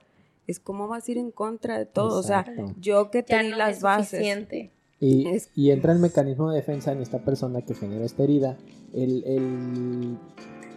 es 0.47 0.60
cómo 0.60 0.88
vas 0.88 1.08
a 1.08 1.12
ir 1.12 1.17
en 1.17 1.31
contra 1.31 1.77
de 1.77 1.86
todo. 1.86 2.19
O 2.19 2.23
sea, 2.23 2.45
yo 2.79 3.12
que 3.12 3.23
te 3.23 3.41
las 3.43 3.81
bases. 3.81 4.21
Y, 4.99 5.27
y, 5.55 5.71
entra 5.71 5.91
el 5.91 5.99
mecanismo 5.99 6.49
de 6.49 6.58
defensa 6.58 6.91
en 6.93 7.01
esta 7.01 7.19
persona 7.19 7.62
que 7.62 7.75
genera 7.75 8.05
esta 8.05 8.23
herida, 8.23 8.58
el, 8.93 9.23
el, 9.25 10.17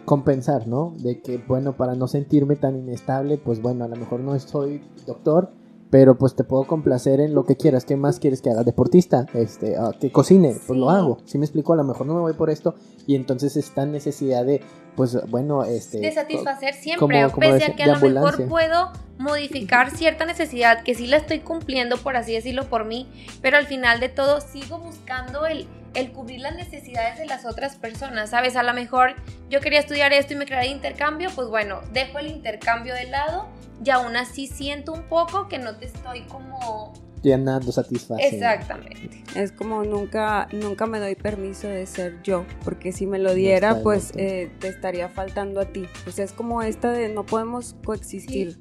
compensar, 0.03 0.67
¿no? 0.67 0.93
De 0.97 1.21
que, 1.21 1.37
bueno, 1.37 1.77
para 1.77 1.95
no 1.95 2.07
sentirme 2.07 2.55
tan 2.55 2.77
inestable, 2.77 3.37
pues 3.37 3.61
bueno, 3.61 3.85
a 3.85 3.87
lo 3.87 3.95
mejor 3.95 4.19
no 4.19 4.37
soy 4.39 4.81
doctor, 5.05 5.51
pero 5.89 6.17
pues 6.17 6.35
te 6.35 6.43
puedo 6.43 6.65
complacer 6.65 7.19
en 7.19 7.33
lo 7.33 7.45
que 7.45 7.57
quieras. 7.57 7.85
¿Qué 7.85 7.95
más 7.95 8.19
quieres 8.19 8.41
que 8.41 8.49
haga? 8.49 8.63
Deportista, 8.63 9.25
este, 9.33 9.75
ah, 9.77 9.91
que 9.99 10.11
cocine, 10.11 10.55
pues 10.67 10.77
lo 10.77 10.89
hago. 10.89 11.17
Si 11.25 11.37
me 11.37 11.45
explico, 11.45 11.73
a 11.73 11.75
lo 11.75 11.83
mejor 11.83 12.05
no 12.05 12.13
me 12.13 12.21
voy 12.21 12.33
por 12.33 12.49
esto 12.49 12.75
y 13.07 13.15
entonces 13.15 13.57
está 13.57 13.83
en 13.83 13.91
necesidad 13.91 14.45
de, 14.45 14.61
pues 14.95 15.17
bueno, 15.29 15.63
este... 15.63 15.99
De 15.99 16.11
satisfacer 16.11 16.75
siempre, 16.75 17.27
pese 17.39 17.71
a 17.71 17.75
que 17.75 17.83
a 17.83 17.87
lo 17.87 17.99
mejor 17.99 18.47
puedo 18.47 18.91
modificar 19.17 19.91
cierta 19.91 20.25
necesidad 20.25 20.83
que 20.83 20.93
sí 20.95 21.07
la 21.07 21.17
estoy 21.17 21.39
cumpliendo, 21.39 21.97
por 21.97 22.15
así 22.15 22.33
decirlo, 22.33 22.69
por 22.69 22.85
mí, 22.85 23.07
pero 23.41 23.57
al 23.57 23.65
final 23.65 23.99
de 23.99 24.09
todo 24.09 24.41
sigo 24.41 24.79
buscando 24.79 25.45
el 25.45 25.67
el 25.95 26.11
cubrir 26.11 26.39
las 26.41 26.55
necesidades 26.55 27.17
de 27.17 27.25
las 27.25 27.45
otras 27.45 27.75
personas, 27.75 28.29
¿sabes? 28.29 28.55
A 28.55 28.63
lo 28.63 28.73
mejor 28.73 29.15
yo 29.49 29.59
quería 29.59 29.79
estudiar 29.79 30.13
esto 30.13 30.33
y 30.33 30.35
me 30.37 30.45
crearía 30.45 30.71
intercambio, 30.71 31.29
pues 31.33 31.47
bueno, 31.47 31.81
dejo 31.93 32.19
el 32.19 32.27
intercambio 32.27 32.93
de 32.93 33.05
lado 33.05 33.47
y 33.83 33.89
aún 33.89 34.15
así 34.15 34.47
siento 34.47 34.93
un 34.93 35.03
poco 35.03 35.47
que 35.47 35.57
no 35.57 35.75
te 35.77 35.85
estoy 35.85 36.21
como 36.23 36.93
llenando, 37.21 37.71
satisfaciendo. 37.71 38.45
Exactamente. 38.45 39.23
Es 39.35 39.51
como 39.51 39.83
nunca, 39.83 40.47
nunca 40.51 40.85
me 40.85 40.99
doy 40.99 41.15
permiso 41.15 41.67
de 41.67 41.85
ser 41.85 42.21
yo, 42.23 42.45
porque 42.63 42.91
si 42.91 43.05
me 43.05 43.19
lo 43.19 43.33
diera, 43.33 43.81
pues 43.81 44.11
eh, 44.15 44.51
te 44.59 44.67
estaría 44.67 45.09
faltando 45.09 45.59
a 45.59 45.65
ti. 45.65 45.87
O 46.07 46.11
sea, 46.11 46.25
es 46.25 46.33
como 46.33 46.61
esta 46.61 46.91
de 46.91 47.09
no 47.09 47.25
podemos 47.25 47.75
coexistir. 47.83 48.57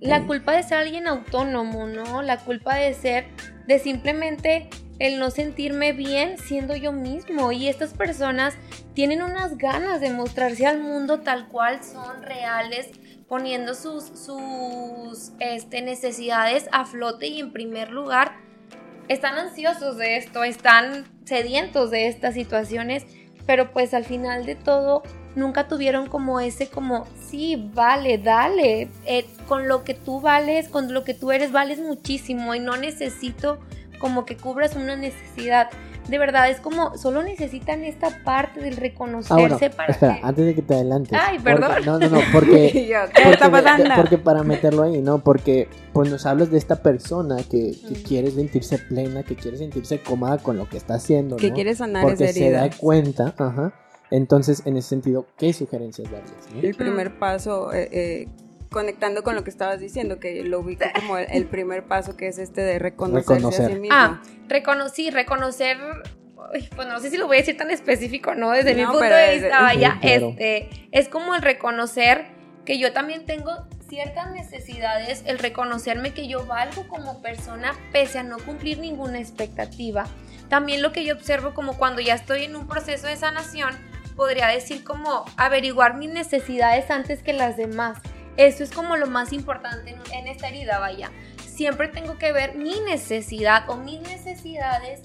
La 0.00 0.18
eh. 0.18 0.26
culpa 0.26 0.52
de 0.52 0.62
ser 0.62 0.78
alguien 0.78 1.06
autónomo, 1.06 1.86
¿no? 1.86 2.22
La 2.22 2.38
culpa 2.38 2.76
de 2.76 2.92
ser, 2.94 3.26
de 3.66 3.78
simplemente 3.78 4.68
el 4.98 5.18
no 5.18 5.30
sentirme 5.30 5.92
bien 5.92 6.38
siendo 6.38 6.76
yo 6.76 6.92
mismo. 6.92 7.52
Y 7.52 7.68
estas 7.68 7.92
personas 7.92 8.54
tienen 8.94 9.22
unas 9.22 9.58
ganas 9.58 10.00
de 10.00 10.10
mostrarse 10.10 10.66
al 10.66 10.80
mundo 10.80 11.20
tal 11.20 11.48
cual 11.48 11.82
son 11.82 12.22
reales, 12.22 12.90
poniendo 13.28 13.74
sus, 13.74 14.04
sus 14.04 15.32
este, 15.40 15.82
necesidades 15.82 16.68
a 16.72 16.84
flote 16.84 17.26
y 17.26 17.40
en 17.40 17.52
primer 17.52 17.90
lugar 17.90 18.36
están 19.08 19.38
ansiosos 19.38 19.96
de 19.96 20.16
esto, 20.16 20.44
están 20.44 21.06
sedientos 21.24 21.90
de 21.90 22.08
estas 22.08 22.34
situaciones, 22.34 23.04
pero 23.46 23.72
pues 23.72 23.94
al 23.94 24.04
final 24.04 24.46
de 24.46 24.54
todo 24.54 25.02
nunca 25.36 25.68
tuvieron 25.68 26.08
como 26.08 26.40
ese 26.40 26.68
como, 26.68 27.06
sí, 27.28 27.70
vale, 27.74 28.18
dale, 28.18 28.88
eh, 29.04 29.26
con 29.46 29.68
lo 29.68 29.84
que 29.84 29.94
tú 29.94 30.20
vales, 30.20 30.68
con 30.68 30.92
lo 30.92 31.04
que 31.04 31.14
tú 31.14 31.30
eres, 31.30 31.52
vales 31.52 31.78
muchísimo 31.78 32.54
y 32.54 32.60
no 32.60 32.76
necesito 32.76 33.58
como 33.98 34.24
que 34.24 34.36
cubras 34.36 34.76
una 34.76 34.96
necesidad. 34.96 35.68
De 36.08 36.18
verdad, 36.18 36.48
es 36.50 36.60
como, 36.60 36.96
solo 36.96 37.22
necesitan 37.24 37.82
esta 37.82 38.10
parte 38.24 38.60
del 38.60 38.76
reconocerse 38.76 39.70
para 39.70 39.92
espera, 39.92 40.20
antes 40.22 40.46
de 40.46 40.54
que 40.54 40.62
te 40.62 40.74
adelantes. 40.74 41.18
Ay, 41.20 41.40
perdón. 41.40 41.84
no, 41.84 41.98
no, 41.98 42.08
no, 42.08 42.20
porque... 42.32 42.70
¿Qué 43.14 43.30
está 43.30 43.50
pasando? 43.50 43.90
Porque 43.96 44.16
para 44.16 44.42
meterlo 44.44 44.84
ahí, 44.84 45.02
¿no? 45.02 45.18
Porque 45.18 45.68
pues 45.92 46.08
nos 46.08 46.24
hablas 46.24 46.50
de 46.50 46.58
esta 46.58 46.76
persona 46.76 47.38
que, 47.50 47.74
que 47.88 48.02
quiere 48.02 48.30
sentirse 48.30 48.78
plena, 48.78 49.24
que 49.24 49.34
quiere 49.34 49.56
sentirse 49.56 50.00
cómoda 50.00 50.38
con 50.38 50.56
lo 50.56 50.68
que 50.68 50.76
está 50.76 50.94
haciendo, 50.94 51.36
Que 51.36 51.52
quiere 51.52 51.74
sanar 51.74 52.04
porque 52.04 52.32
se 52.32 52.50
da 52.50 52.70
cuenta, 52.70 53.34
ajá. 53.36 53.74
Entonces, 54.12 54.62
en 54.66 54.76
ese 54.76 54.90
sentido, 54.90 55.26
¿qué 55.36 55.52
sugerencias 55.52 56.08
darles? 56.10 56.32
El 56.62 56.74
primer 56.76 57.18
paso... 57.18 57.72
Eh, 57.72 57.88
eh, 57.90 58.28
conectando 58.76 59.24
con 59.24 59.34
lo 59.34 59.42
que 59.42 59.48
estabas 59.48 59.80
diciendo, 59.80 60.20
que 60.20 60.44
lo 60.44 60.60
ubico 60.60 60.84
como 60.94 61.16
el, 61.16 61.46
primer 61.46 61.84
paso 61.84 62.14
que 62.14 62.28
es 62.28 62.36
este 62.36 62.60
de 62.60 62.78
reconocerse 62.78 63.62
a 63.62 63.68
sí 63.68 63.74
mismo. 63.76 63.88
Ah, 63.90 64.20
reconocí, 64.48 65.08
reconocer, 65.08 65.78
pues 66.74 66.86
no 66.86 67.00
sé 67.00 67.08
si 67.08 67.16
lo 67.16 67.26
voy 67.26 67.38
a 67.38 67.40
decir 67.40 67.56
tan 67.56 67.70
específico, 67.70 68.34
¿no? 68.34 68.50
Desde 68.50 68.74
mi 68.74 68.84
punto 68.84 69.00
de 69.00 69.38
vista, 69.38 69.62
vaya, 69.62 69.98
este, 70.02 70.68
es 70.92 71.08
como 71.08 71.34
el 71.34 71.40
reconocer 71.40 72.26
que 72.66 72.78
yo 72.78 72.92
también 72.92 73.24
tengo 73.24 73.66
ciertas 73.88 74.30
necesidades, 74.30 75.22
el 75.24 75.38
reconocerme 75.38 76.12
que 76.12 76.28
yo 76.28 76.44
valgo 76.44 76.86
como 76.86 77.22
persona 77.22 77.72
pese 77.92 78.18
a 78.18 78.24
no 78.24 78.36
cumplir 78.36 78.76
ninguna 78.76 79.20
expectativa. 79.20 80.04
También 80.50 80.82
lo 80.82 80.92
que 80.92 81.02
yo 81.02 81.14
observo 81.14 81.54
como 81.54 81.78
cuando 81.78 82.02
ya 82.02 82.12
estoy 82.12 82.44
en 82.44 82.56
un 82.56 82.68
proceso 82.68 83.06
de 83.06 83.16
sanación, 83.16 83.74
podría 84.16 84.48
decir 84.48 84.84
como 84.84 85.24
averiguar 85.38 85.96
mis 85.96 86.10
necesidades 86.10 86.90
antes 86.90 87.22
que 87.22 87.32
las 87.32 87.56
demás. 87.56 87.96
Esto 88.36 88.64
es 88.64 88.70
como 88.70 88.96
lo 88.96 89.06
más 89.06 89.32
importante 89.32 89.96
en, 90.12 90.26
esta 90.28 90.48
herida, 90.48 90.78
vaya. 90.78 91.10
Siempre 91.46 91.88
tengo 91.88 92.18
que 92.18 92.32
ver 92.32 92.54
mi 92.54 92.80
necesidad 92.80 93.68
o 93.68 93.76
mis 93.76 94.00
necesidades 94.02 95.00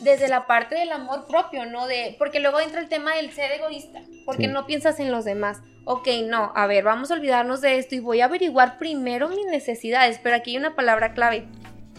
desde 0.00 0.28
la 0.28 0.46
parte 0.46 0.74
del 0.74 0.92
amor 0.92 1.26
propio, 1.26 1.66
¿no? 1.66 1.86
De, 1.86 2.16
porque 2.18 2.40
luego 2.40 2.60
entra 2.60 2.80
el 2.80 2.88
tema 2.88 3.14
del 3.14 3.32
ser 3.32 3.52
egoísta, 3.52 4.00
porque 4.26 4.44
Sí. 4.46 4.52
no 4.52 4.66
piensas 4.66 5.00
en 5.00 5.10
los 5.10 5.24
demás. 5.24 5.60
Ok, 5.84 6.08
no, 6.24 6.52
a 6.54 6.66
ver, 6.66 6.84
vamos 6.84 7.10
a 7.10 7.14
olvidarnos 7.14 7.60
de 7.62 7.78
esto 7.78 7.94
y 7.94 8.00
voy 8.00 8.20
a 8.20 8.26
averiguar 8.26 8.78
primero 8.78 9.28
mis 9.28 9.46
necesidades, 9.46 10.20
pero 10.22 10.36
aquí 10.36 10.52
hay 10.52 10.58
una 10.58 10.74
palabra 10.76 11.14
clave, 11.14 11.48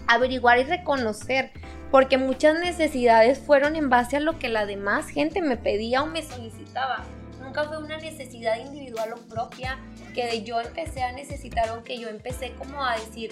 averiguar 0.07 0.59
y 0.59 0.63
reconocer, 0.63 1.51
porque 1.89 2.17
muchas 2.17 2.59
necesidades 2.59 3.39
fueron 3.39 3.75
en 3.75 3.89
base 3.89 4.17
a 4.17 4.19
lo 4.19 4.37
que 4.39 4.49
la 4.49 4.65
demás 4.65 5.07
gente 5.09 5.41
me 5.41 5.57
pedía 5.57 6.03
o 6.03 6.07
me 6.07 6.21
solicitaba. 6.21 7.03
Nunca 7.53 7.65
fue 7.67 7.79
una 7.83 7.97
necesidad 7.97 8.65
individual 8.65 9.09
o 9.13 9.17
propia 9.27 9.77
que 10.15 10.25
de 10.25 10.43
yo 10.43 10.61
empecé 10.61 11.01
a 11.03 11.11
necesitar 11.11 11.69
o 11.77 11.83
que 11.83 11.99
yo 11.99 12.07
empecé 12.07 12.53
como 12.57 12.81
a 12.81 12.93
decir, 12.95 13.31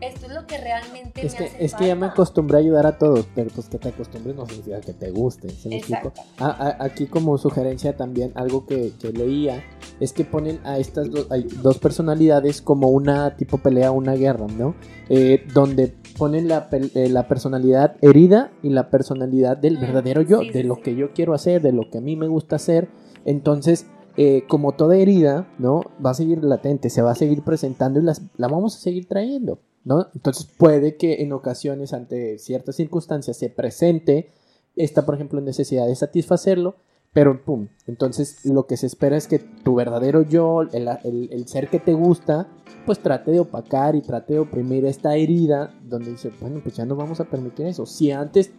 esto 0.00 0.26
es 0.26 0.32
lo 0.32 0.44
que 0.48 0.58
realmente 0.58 1.24
Es 1.24 1.34
me 1.34 1.38
que, 1.38 1.44
hace 1.44 1.64
es 1.64 1.74
que 1.76 1.86
ya 1.86 1.94
me 1.94 2.00
falta". 2.00 2.14
acostumbré 2.14 2.56
a 2.56 2.60
ayudar 2.62 2.86
a 2.86 2.98
todos, 2.98 3.28
pero 3.32 3.48
pues 3.54 3.68
que 3.68 3.78
te 3.78 3.90
acostumbres 3.90 4.34
no 4.34 4.44
significa 4.46 4.80
que 4.80 4.92
te 4.92 5.12
guste, 5.12 5.50
¿se 5.50 5.68
me 5.68 5.76
explico? 5.76 6.12
Ah, 6.40 6.56
ah, 6.58 6.76
aquí 6.84 7.06
como 7.06 7.38
sugerencia 7.38 7.96
también, 7.96 8.32
algo 8.34 8.66
que, 8.66 8.90
que 9.00 9.12
leía, 9.12 9.62
es 10.00 10.12
que 10.12 10.24
ponen 10.24 10.58
a 10.64 10.78
estas 10.78 11.08
do- 11.08 11.28
hay 11.30 11.44
dos 11.62 11.78
personalidades 11.78 12.60
como 12.62 12.88
una 12.88 13.36
tipo 13.36 13.58
pelea, 13.58 13.92
una 13.92 14.14
guerra, 14.14 14.46
¿no? 14.48 14.74
Eh, 15.08 15.46
donde 15.54 15.94
ponen 16.18 16.48
la, 16.48 16.68
eh, 16.72 17.08
la 17.08 17.28
personalidad 17.28 17.94
herida 18.02 18.50
y 18.64 18.70
la 18.70 18.90
personalidad 18.90 19.56
del 19.56 19.78
Mm, 19.78 19.80
verdadero 19.80 20.22
yo, 20.22 20.40
sí, 20.40 20.50
de 20.50 20.62
sí, 20.62 20.66
lo 20.66 20.74
sí. 20.74 20.80
que 20.82 20.96
yo 20.96 21.12
quiero 21.12 21.34
hacer, 21.34 21.62
de 21.62 21.70
lo 21.70 21.88
que 21.88 21.98
a 21.98 22.00
mí 22.00 22.16
me 22.16 22.26
gusta 22.26 22.56
hacer. 22.56 22.88
Entonces, 23.24 23.86
eh, 24.16 24.44
como 24.48 24.72
toda 24.72 24.96
herida, 24.96 25.46
¿no? 25.58 25.82
Va 26.04 26.10
a 26.10 26.14
seguir 26.14 26.42
latente, 26.44 26.90
se 26.90 27.02
va 27.02 27.12
a 27.12 27.14
seguir 27.16 27.42
presentando 27.42 28.00
y 28.00 28.02
las, 28.02 28.22
la 28.36 28.48
vamos 28.48 28.76
a 28.76 28.80
seguir 28.80 29.06
trayendo, 29.06 29.60
¿no? 29.84 30.08
Entonces 30.14 30.46
puede 30.58 30.96
que 30.96 31.22
en 31.22 31.32
ocasiones, 31.32 31.92
ante 31.92 32.38
ciertas 32.38 32.76
circunstancias, 32.76 33.36
se 33.36 33.48
presente 33.50 34.28
esta, 34.76 35.06
por 35.06 35.14
ejemplo, 35.14 35.40
necesidad 35.40 35.86
de 35.86 35.94
satisfacerlo, 35.96 36.76
pero 37.12 37.44
pum. 37.44 37.68
Entonces 37.86 38.44
lo 38.44 38.66
que 38.66 38.76
se 38.76 38.86
espera 38.86 39.16
es 39.16 39.26
que 39.26 39.38
tu 39.38 39.74
verdadero 39.74 40.22
yo, 40.22 40.62
el, 40.62 40.88
el- 41.04 41.28
el 41.32 41.48
ser 41.48 41.68
que 41.68 41.80
te 41.80 41.92
gusta, 41.92 42.48
pues 42.86 43.00
trate 43.00 43.30
de 43.32 43.40
opacar 43.40 43.96
y 43.96 44.00
trate 44.00 44.34
de 44.34 44.38
oprimir 44.40 44.84
esta 44.84 45.16
herida 45.16 45.74
donde 45.84 46.12
dice, 46.12 46.30
bueno, 46.40 46.60
pues 46.62 46.76
ya 46.76 46.84
no 46.84 46.94
vamos 46.96 47.20
a 47.20 47.24
permitir 47.24 47.66
eso. 47.66 47.84
Si 47.86 48.10
antes 48.12 48.50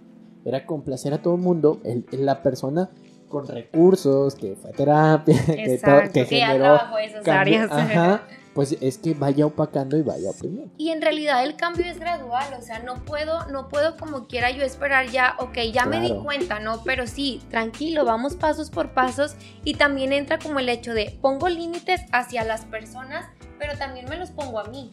era 0.43 0.65
complacer 0.65 1.13
a 1.13 1.21
todo 1.21 1.36
el 1.36 1.41
mundo, 1.41 1.80
el- 1.84 2.06
la 2.12 2.43
persona 2.43 2.89
con 3.32 3.48
recursos, 3.48 4.36
que 4.36 4.56
fue 4.56 4.70
a 4.70 4.74
terapia, 4.74 5.36
que, 5.48 5.54
to- 5.54 5.72
Exacto, 5.72 6.12
que 6.13 6.26
que 6.28 6.38
ya 6.39 6.48
generó 6.48 6.63
trabajó 6.76 6.98
esas 7.00 7.24
cambio- 7.24 7.63
áreas. 7.63 7.72
ajá, 7.72 8.24
pues 8.54 8.76
es 8.82 8.98
que 8.98 9.13
vaya 9.13 9.46
opacando 9.46 9.96
y 9.98 10.02
vaya 10.02 10.30
oprimiendo. 10.30 10.74
Y 10.78 10.89
en 10.89 11.02
realidad 11.02 11.41
el 11.46 11.56
cambio 11.56 11.86
es 11.86 11.98
gradual, 12.00 12.54
o 12.60 12.62
sea, 12.62 12.80
no 12.80 12.96
puedo, 13.06 13.48
no 13.48 13.70
puedo 13.70 13.96
como 13.96 14.28
quiera 14.28 14.52
yo 14.52 14.62
esperar 14.63 15.08
ya, 15.08 15.36
ok, 15.39 15.58
ya 15.74 15.86
me 15.86 16.02
di 16.02 16.13
cuenta, 16.22 16.60
¿no? 16.60 16.84
Pero 16.84 17.08
sí, 17.08 17.41
tranquilo, 17.50 18.04
vamos 18.04 18.36
pasos 18.36 18.70
por 18.70 18.89
pasos 18.94 19.36
y 19.63 19.76
también 19.76 20.12
entra 20.12 20.38
como 20.38 20.60
el 20.60 20.67
hecho 20.67 20.94
de 20.94 21.17
pongo 21.22 21.48
límites 21.48 22.02
hacia 22.12 22.44
las 22.44 22.65
personas, 22.65 23.26
pero 23.58 23.78
también 23.78 24.06
me 24.10 24.17
los 24.17 24.32
pongo 24.32 24.60
a 24.60 24.65
mí. 24.65 24.91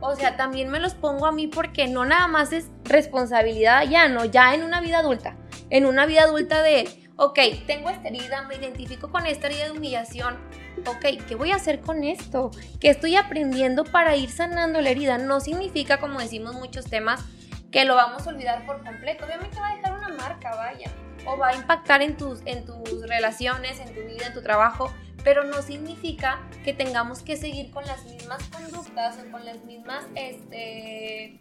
O 0.00 0.16
sea, 0.16 0.36
también 0.38 0.70
me 0.70 0.80
los 0.80 0.94
pongo 0.94 1.26
a 1.26 1.32
mí 1.32 1.48
porque 1.48 1.86
no 1.88 2.06
nada 2.06 2.26
más 2.28 2.50
es 2.52 2.70
responsabilidad 2.84 3.82
ya, 3.88 4.08
no, 4.08 4.24
ya 4.24 4.54
en 4.54 4.62
una 4.62 4.80
vida 4.80 4.98
adulta. 5.00 5.36
En 5.70 5.84
una 5.86 6.06
vida 6.06 6.22
adulta 6.22 6.62
de, 6.62 6.88
ok, 7.16 7.38
tengo 7.66 7.90
esta 7.90 8.08
herida, 8.08 8.42
me 8.42 8.56
identifico 8.56 9.10
con 9.10 9.26
esta 9.26 9.46
herida 9.46 9.64
de 9.64 9.70
humillación. 9.72 10.36
Ok, 10.86 11.26
¿qué 11.26 11.34
voy 11.34 11.50
a 11.52 11.56
hacer 11.56 11.80
con 11.80 12.04
esto? 12.04 12.50
¿Qué 12.80 12.90
estoy 12.90 13.16
aprendiendo 13.16 13.84
para 13.84 14.16
ir 14.16 14.30
sanando 14.30 14.80
la 14.80 14.90
herida? 14.90 15.18
No 15.18 15.40
significa, 15.40 15.98
como 15.98 16.20
decimos 16.20 16.54
muchos 16.54 16.84
temas, 16.84 17.24
que 17.70 17.84
lo 17.84 17.94
vamos 17.94 18.26
a 18.26 18.30
olvidar 18.30 18.64
por 18.66 18.82
completo. 18.84 19.24
Obviamente 19.24 19.58
va 19.58 19.70
a 19.70 19.76
dejar 19.76 19.92
una 19.94 20.08
marca, 20.08 20.54
vaya. 20.54 20.90
O 21.26 21.36
va 21.36 21.48
a 21.48 21.54
impactar 21.54 22.02
en 22.02 22.16
tus, 22.16 22.40
en 22.44 22.64
tus 22.64 23.08
relaciones, 23.08 23.80
en 23.80 23.94
tu 23.94 24.00
vida, 24.02 24.26
en 24.26 24.34
tu 24.34 24.42
trabajo. 24.42 24.92
Pero 25.24 25.42
no 25.42 25.60
significa 25.62 26.40
que 26.64 26.72
tengamos 26.72 27.22
que 27.22 27.36
seguir 27.36 27.72
con 27.72 27.84
las 27.84 28.04
mismas 28.04 28.42
conductas 28.44 29.18
o 29.18 29.30
con 29.32 29.44
las 29.44 29.64
mismas 29.64 30.04
este, 30.14 31.40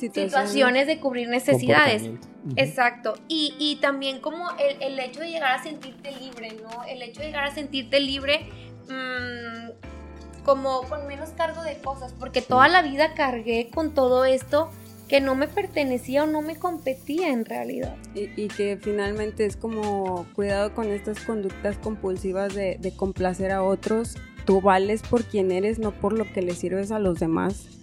situaciones 0.00 0.86
de 0.86 0.98
cubrir 0.98 1.28
necesidades. 1.28 2.10
Exacto. 2.56 3.14
Y, 3.28 3.54
y 3.58 3.76
también 3.76 4.20
como 4.20 4.50
el, 4.58 4.82
el 4.82 4.98
hecho 4.98 5.20
de 5.20 5.30
llegar 5.30 5.52
a 5.52 5.62
sentirte 5.62 6.12
libre, 6.12 6.56
¿no? 6.62 6.84
El 6.84 7.02
hecho 7.02 7.20
de 7.20 7.26
llegar 7.26 7.44
a 7.44 7.54
sentirte 7.54 8.00
libre 8.00 8.48
mm, 8.88 10.42
como 10.44 10.82
con 10.88 11.06
menos 11.06 11.30
cargo 11.30 11.62
de 11.62 11.76
cosas, 11.78 12.14
porque 12.18 12.42
toda 12.42 12.68
la 12.68 12.82
vida 12.82 13.14
cargué 13.14 13.70
con 13.72 13.94
todo 13.94 14.24
esto 14.24 14.70
que 15.08 15.20
no 15.20 15.34
me 15.34 15.48
pertenecía 15.48 16.22
o 16.22 16.26
no 16.26 16.40
me 16.40 16.56
competía 16.56 17.30
en 17.30 17.44
realidad. 17.44 17.96
Y, 18.14 18.30
y 18.40 18.46
que 18.46 18.78
finalmente 18.80 19.44
es 19.44 19.56
como 19.56 20.24
cuidado 20.34 20.72
con 20.72 20.88
estas 20.88 21.18
conductas 21.20 21.76
compulsivas 21.78 22.54
de, 22.54 22.76
de 22.78 22.94
complacer 22.94 23.50
a 23.50 23.64
otros. 23.64 24.16
Tú 24.46 24.60
vales 24.60 25.02
por 25.02 25.24
quien 25.24 25.50
eres, 25.50 25.80
no 25.80 25.90
por 25.90 26.12
lo 26.12 26.32
que 26.32 26.42
le 26.42 26.54
sirves 26.54 26.92
a 26.92 27.00
los 27.00 27.18
demás. 27.18 27.79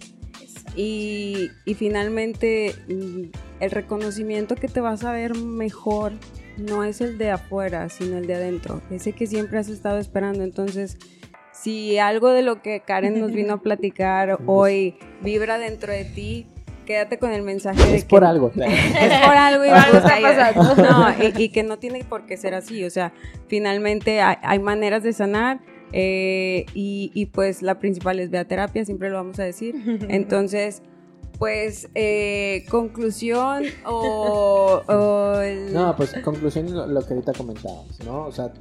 Y, 0.76 1.50
y 1.64 1.74
finalmente 1.74 2.74
mm, 2.88 3.22
el 3.60 3.70
reconocimiento 3.70 4.54
que 4.54 4.68
te 4.68 4.80
vas 4.80 5.04
a 5.04 5.12
ver 5.12 5.34
mejor 5.34 6.12
no 6.56 6.84
es 6.84 7.00
el 7.00 7.18
de 7.18 7.30
afuera, 7.30 7.88
sino 7.88 8.18
el 8.18 8.26
de 8.26 8.34
adentro, 8.34 8.82
ese 8.90 9.12
que 9.12 9.26
siempre 9.26 9.58
has 9.58 9.68
estado 9.68 9.98
esperando. 9.98 10.42
Entonces, 10.44 10.98
si 11.52 11.98
algo 11.98 12.30
de 12.30 12.42
lo 12.42 12.62
que 12.62 12.80
Karen 12.80 13.20
nos 13.20 13.32
vino 13.32 13.54
a 13.54 13.62
platicar 13.62 14.38
hoy 14.46 14.96
vibra 15.22 15.58
dentro 15.58 15.92
de 15.92 16.04
ti, 16.04 16.46
quédate 16.86 17.18
con 17.18 17.32
el 17.32 17.42
mensaje 17.42 17.82
de 17.84 17.96
Es 17.96 18.04
que 18.04 18.10
por 18.10 18.24
algo. 18.24 18.50
es 18.56 19.26
por 19.26 19.36
algo 19.36 19.64
y 19.64 19.68
Algo 19.68 19.98
está 19.98 20.18
pasando. 20.20 20.74
no, 20.76 21.10
y, 21.22 21.44
y 21.44 21.48
que 21.50 21.62
no 21.62 21.78
tiene 21.78 22.04
por 22.04 22.26
qué 22.26 22.36
ser 22.36 22.54
así. 22.54 22.84
O 22.84 22.90
sea, 22.90 23.12
finalmente 23.46 24.20
hay, 24.20 24.36
hay 24.42 24.58
maneras 24.58 25.02
de 25.02 25.12
sanar. 25.12 25.60
Eh, 25.92 26.66
y, 26.74 27.10
y, 27.14 27.26
pues 27.26 27.62
la 27.62 27.78
principal 27.78 28.18
es 28.20 28.30
ve 28.30 28.38
a 28.38 28.46
terapia, 28.46 28.84
siempre 28.84 29.10
lo 29.10 29.16
vamos 29.16 29.38
a 29.38 29.44
decir. 29.44 29.74
Entonces, 30.08 30.82
pues, 31.38 31.88
eh, 31.94 32.64
conclusión 32.70 33.64
o, 33.86 34.82
o 34.88 35.40
el- 35.40 35.72
No, 35.72 35.94
pues 35.96 36.12
conclusión 36.24 36.74
lo, 36.74 36.86
lo 36.86 37.00
que 37.06 37.14
ahorita 37.14 37.32
comentábamos, 37.32 37.98
¿no? 38.04 38.26
O 38.26 38.32
sea, 38.32 38.52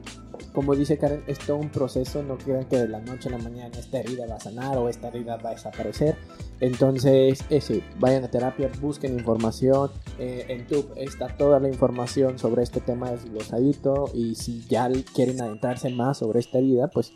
como 0.57 0.73
dice 0.73 0.97
Karen, 0.97 1.23
es 1.27 1.37
todo 1.37 1.57
un 1.57 1.69
proceso, 1.69 2.23
no 2.23 2.35
crean 2.35 2.65
que 2.65 2.77
de 2.77 2.87
la 2.87 2.99
noche 2.99 3.29
a 3.29 3.33
la 3.33 3.37
mañana 3.37 3.77
esta 3.77 3.99
herida 3.99 4.25
va 4.25 4.37
a 4.37 4.39
sanar 4.39 4.75
o 4.79 4.89
esta 4.89 5.09
herida 5.09 5.37
va 5.37 5.51
a 5.51 5.53
desaparecer. 5.53 6.15
Entonces, 6.61 7.45
vayan 7.99 8.23
a 8.23 8.31
terapia, 8.31 8.67
busquen 8.81 9.13
información. 9.13 9.91
eh, 10.17 10.45
en 10.47 10.65
YouTube 10.65 10.91
está 10.95 11.27
toda 11.27 11.59
la 11.59 11.69
información 11.69 12.39
sobre 12.39 12.63
este 12.63 12.81
tema 12.81 13.11
desglosadito 13.11 14.09
y 14.15 14.33
si 14.33 14.65
ya 14.67 14.89
quieren 15.13 15.39
adentrarse 15.39 15.91
más 15.91 16.17
sobre 16.17 16.39
esta 16.39 16.57
herida, 16.57 16.87
pues, 16.87 17.13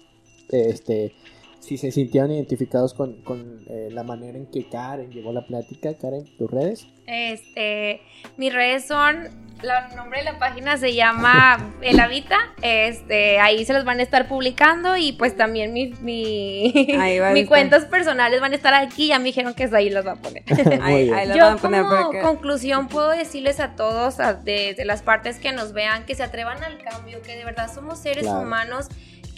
este, 0.50 1.16
si 1.62 1.78
se 1.78 1.92
sintieron 1.92 2.32
identificados 2.32 2.94
con, 2.94 3.24
con, 3.24 3.66
eh, 3.70 3.90
la 3.92 4.04
manera 4.04 4.38
en 4.38 4.52
que 4.52 4.70
Karen 4.70 5.10
llevó 5.10 5.34
la 5.34 5.48
plática, 5.48 5.96
Karen, 5.96 6.26
tus 6.38 6.52
redes. 6.52 6.86
Este, 7.08 8.02
mis 8.38 8.54
redes 8.54 8.86
son, 8.86 9.41
la- 9.64 9.88
el 9.90 9.96
nombre 9.96 10.20
de 10.20 10.26
la 10.26 10.40
página 10.40 10.78
se 10.78 10.94
llama 10.94 11.72
El 11.82 12.00
Habita, 12.00 12.38
este, 12.62 13.40
ahí 13.40 13.64
se 13.66 13.74
los 13.74 13.84
van 13.86 14.00
a 14.00 14.04
estar 14.04 14.28
publicando 14.28 14.98
y 14.98 15.12
pues 15.14 15.36
también 15.38 15.74
mi, 15.74 15.94
mi, 16.02 16.74
mis 17.34 17.48
cuentas 17.48 17.86
personales 17.86 18.42
van 18.42 18.52
a 18.54 18.56
estar 18.56 18.74
aquí, 18.74 19.08
ya 19.08 19.20
me 19.20 19.26
dijeron 19.26 19.54
que 19.54 19.70
ahí 19.74 19.90
las 19.90 20.06
va 20.06 20.14
a 20.14 20.16
poner. 20.16 20.44
Ahí- 20.82 21.08
las 21.10 21.36
Yo 21.38 21.44
van 21.46 21.54
a 21.54 21.58
poner 21.58 21.84
como 21.84 22.12
conclusión 22.22 22.88
puedo 22.88 23.10
decirles 23.10 23.60
a 23.60 23.76
todos, 23.76 24.20
a- 24.20 24.34
desde 24.34 24.86
las 24.86 25.02
partes 25.02 25.38
que 25.40 25.52
nos 25.52 25.74
vean, 25.74 26.06
que 26.06 26.16
se 26.16 26.24
atrevan 26.24 26.64
al 26.64 26.78
cambio, 26.80 27.22
que 27.22 27.36
de 27.36 27.46
verdad 27.46 27.72
somos 27.74 28.00
seres 28.00 28.24
Claro. 28.24 28.42
humanos, 28.42 28.88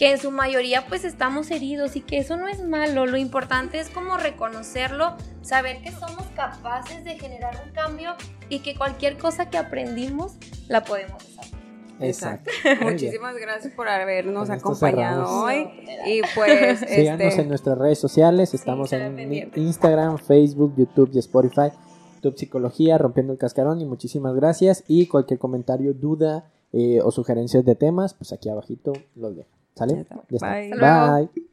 que 0.03 0.11
en 0.11 0.17
su 0.17 0.31
mayoría 0.31 0.85
pues 0.89 1.05
estamos 1.05 1.49
heridos 1.49 1.95
y 1.95 2.01
que 2.01 2.17
eso 2.17 2.35
no 2.35 2.49
es 2.49 2.61
malo, 2.61 3.05
lo 3.05 3.15
importante 3.15 3.79
es 3.79 3.89
como 3.89 4.17
reconocerlo, 4.17 5.15
saber 5.41 5.81
que 5.81 5.93
somos 5.93 6.25
capaces 6.35 7.05
de 7.05 7.17
generar 7.17 7.63
un 7.65 7.71
cambio 7.71 8.11
y 8.49 8.59
que 8.59 8.75
cualquier 8.75 9.17
cosa 9.17 9.49
que 9.49 9.57
aprendimos 9.57 10.33
la 10.67 10.83
podemos 10.83 11.23
hacer. 11.23 11.57
Exacto. 12.01 12.51
Muchísimas 12.81 13.37
gracias 13.37 13.73
por 13.75 13.87
habernos 13.87 14.49
acompañado 14.49 15.25
cerramos. 15.25 15.43
hoy. 15.45 15.69
Y 16.05 16.21
pues, 16.35 16.79
Síganos 16.89 17.21
este, 17.21 17.41
en 17.43 17.47
nuestras 17.47 17.77
redes 17.77 17.97
sociales, 17.97 18.53
estamos 18.53 18.91
en. 18.91 19.51
Instagram, 19.55 20.17
Facebook, 20.17 20.73
YouTube 20.75 21.11
y 21.13 21.19
Spotify. 21.19 21.71
YouTube 22.15 22.37
Psicología, 22.37 22.97
Rompiendo 22.97 23.31
el 23.31 23.39
Cascarón 23.39 23.79
y 23.79 23.85
muchísimas 23.85 24.35
gracias. 24.35 24.83
Y 24.85 25.07
cualquier 25.07 25.39
comentario, 25.39 25.93
duda 25.93 26.51
eh, 26.73 26.99
o 27.01 27.09
sugerencias 27.09 27.63
de 27.63 27.75
temas, 27.75 28.13
pues 28.13 28.33
aquí 28.33 28.49
abajito 28.49 28.91
los 29.15 29.37
dejo. 29.37 29.62
¿Sale? 29.75 29.93
Ya 29.95 30.01
está. 30.01 30.23
Bye. 30.29 30.71
Bye. 30.79 31.43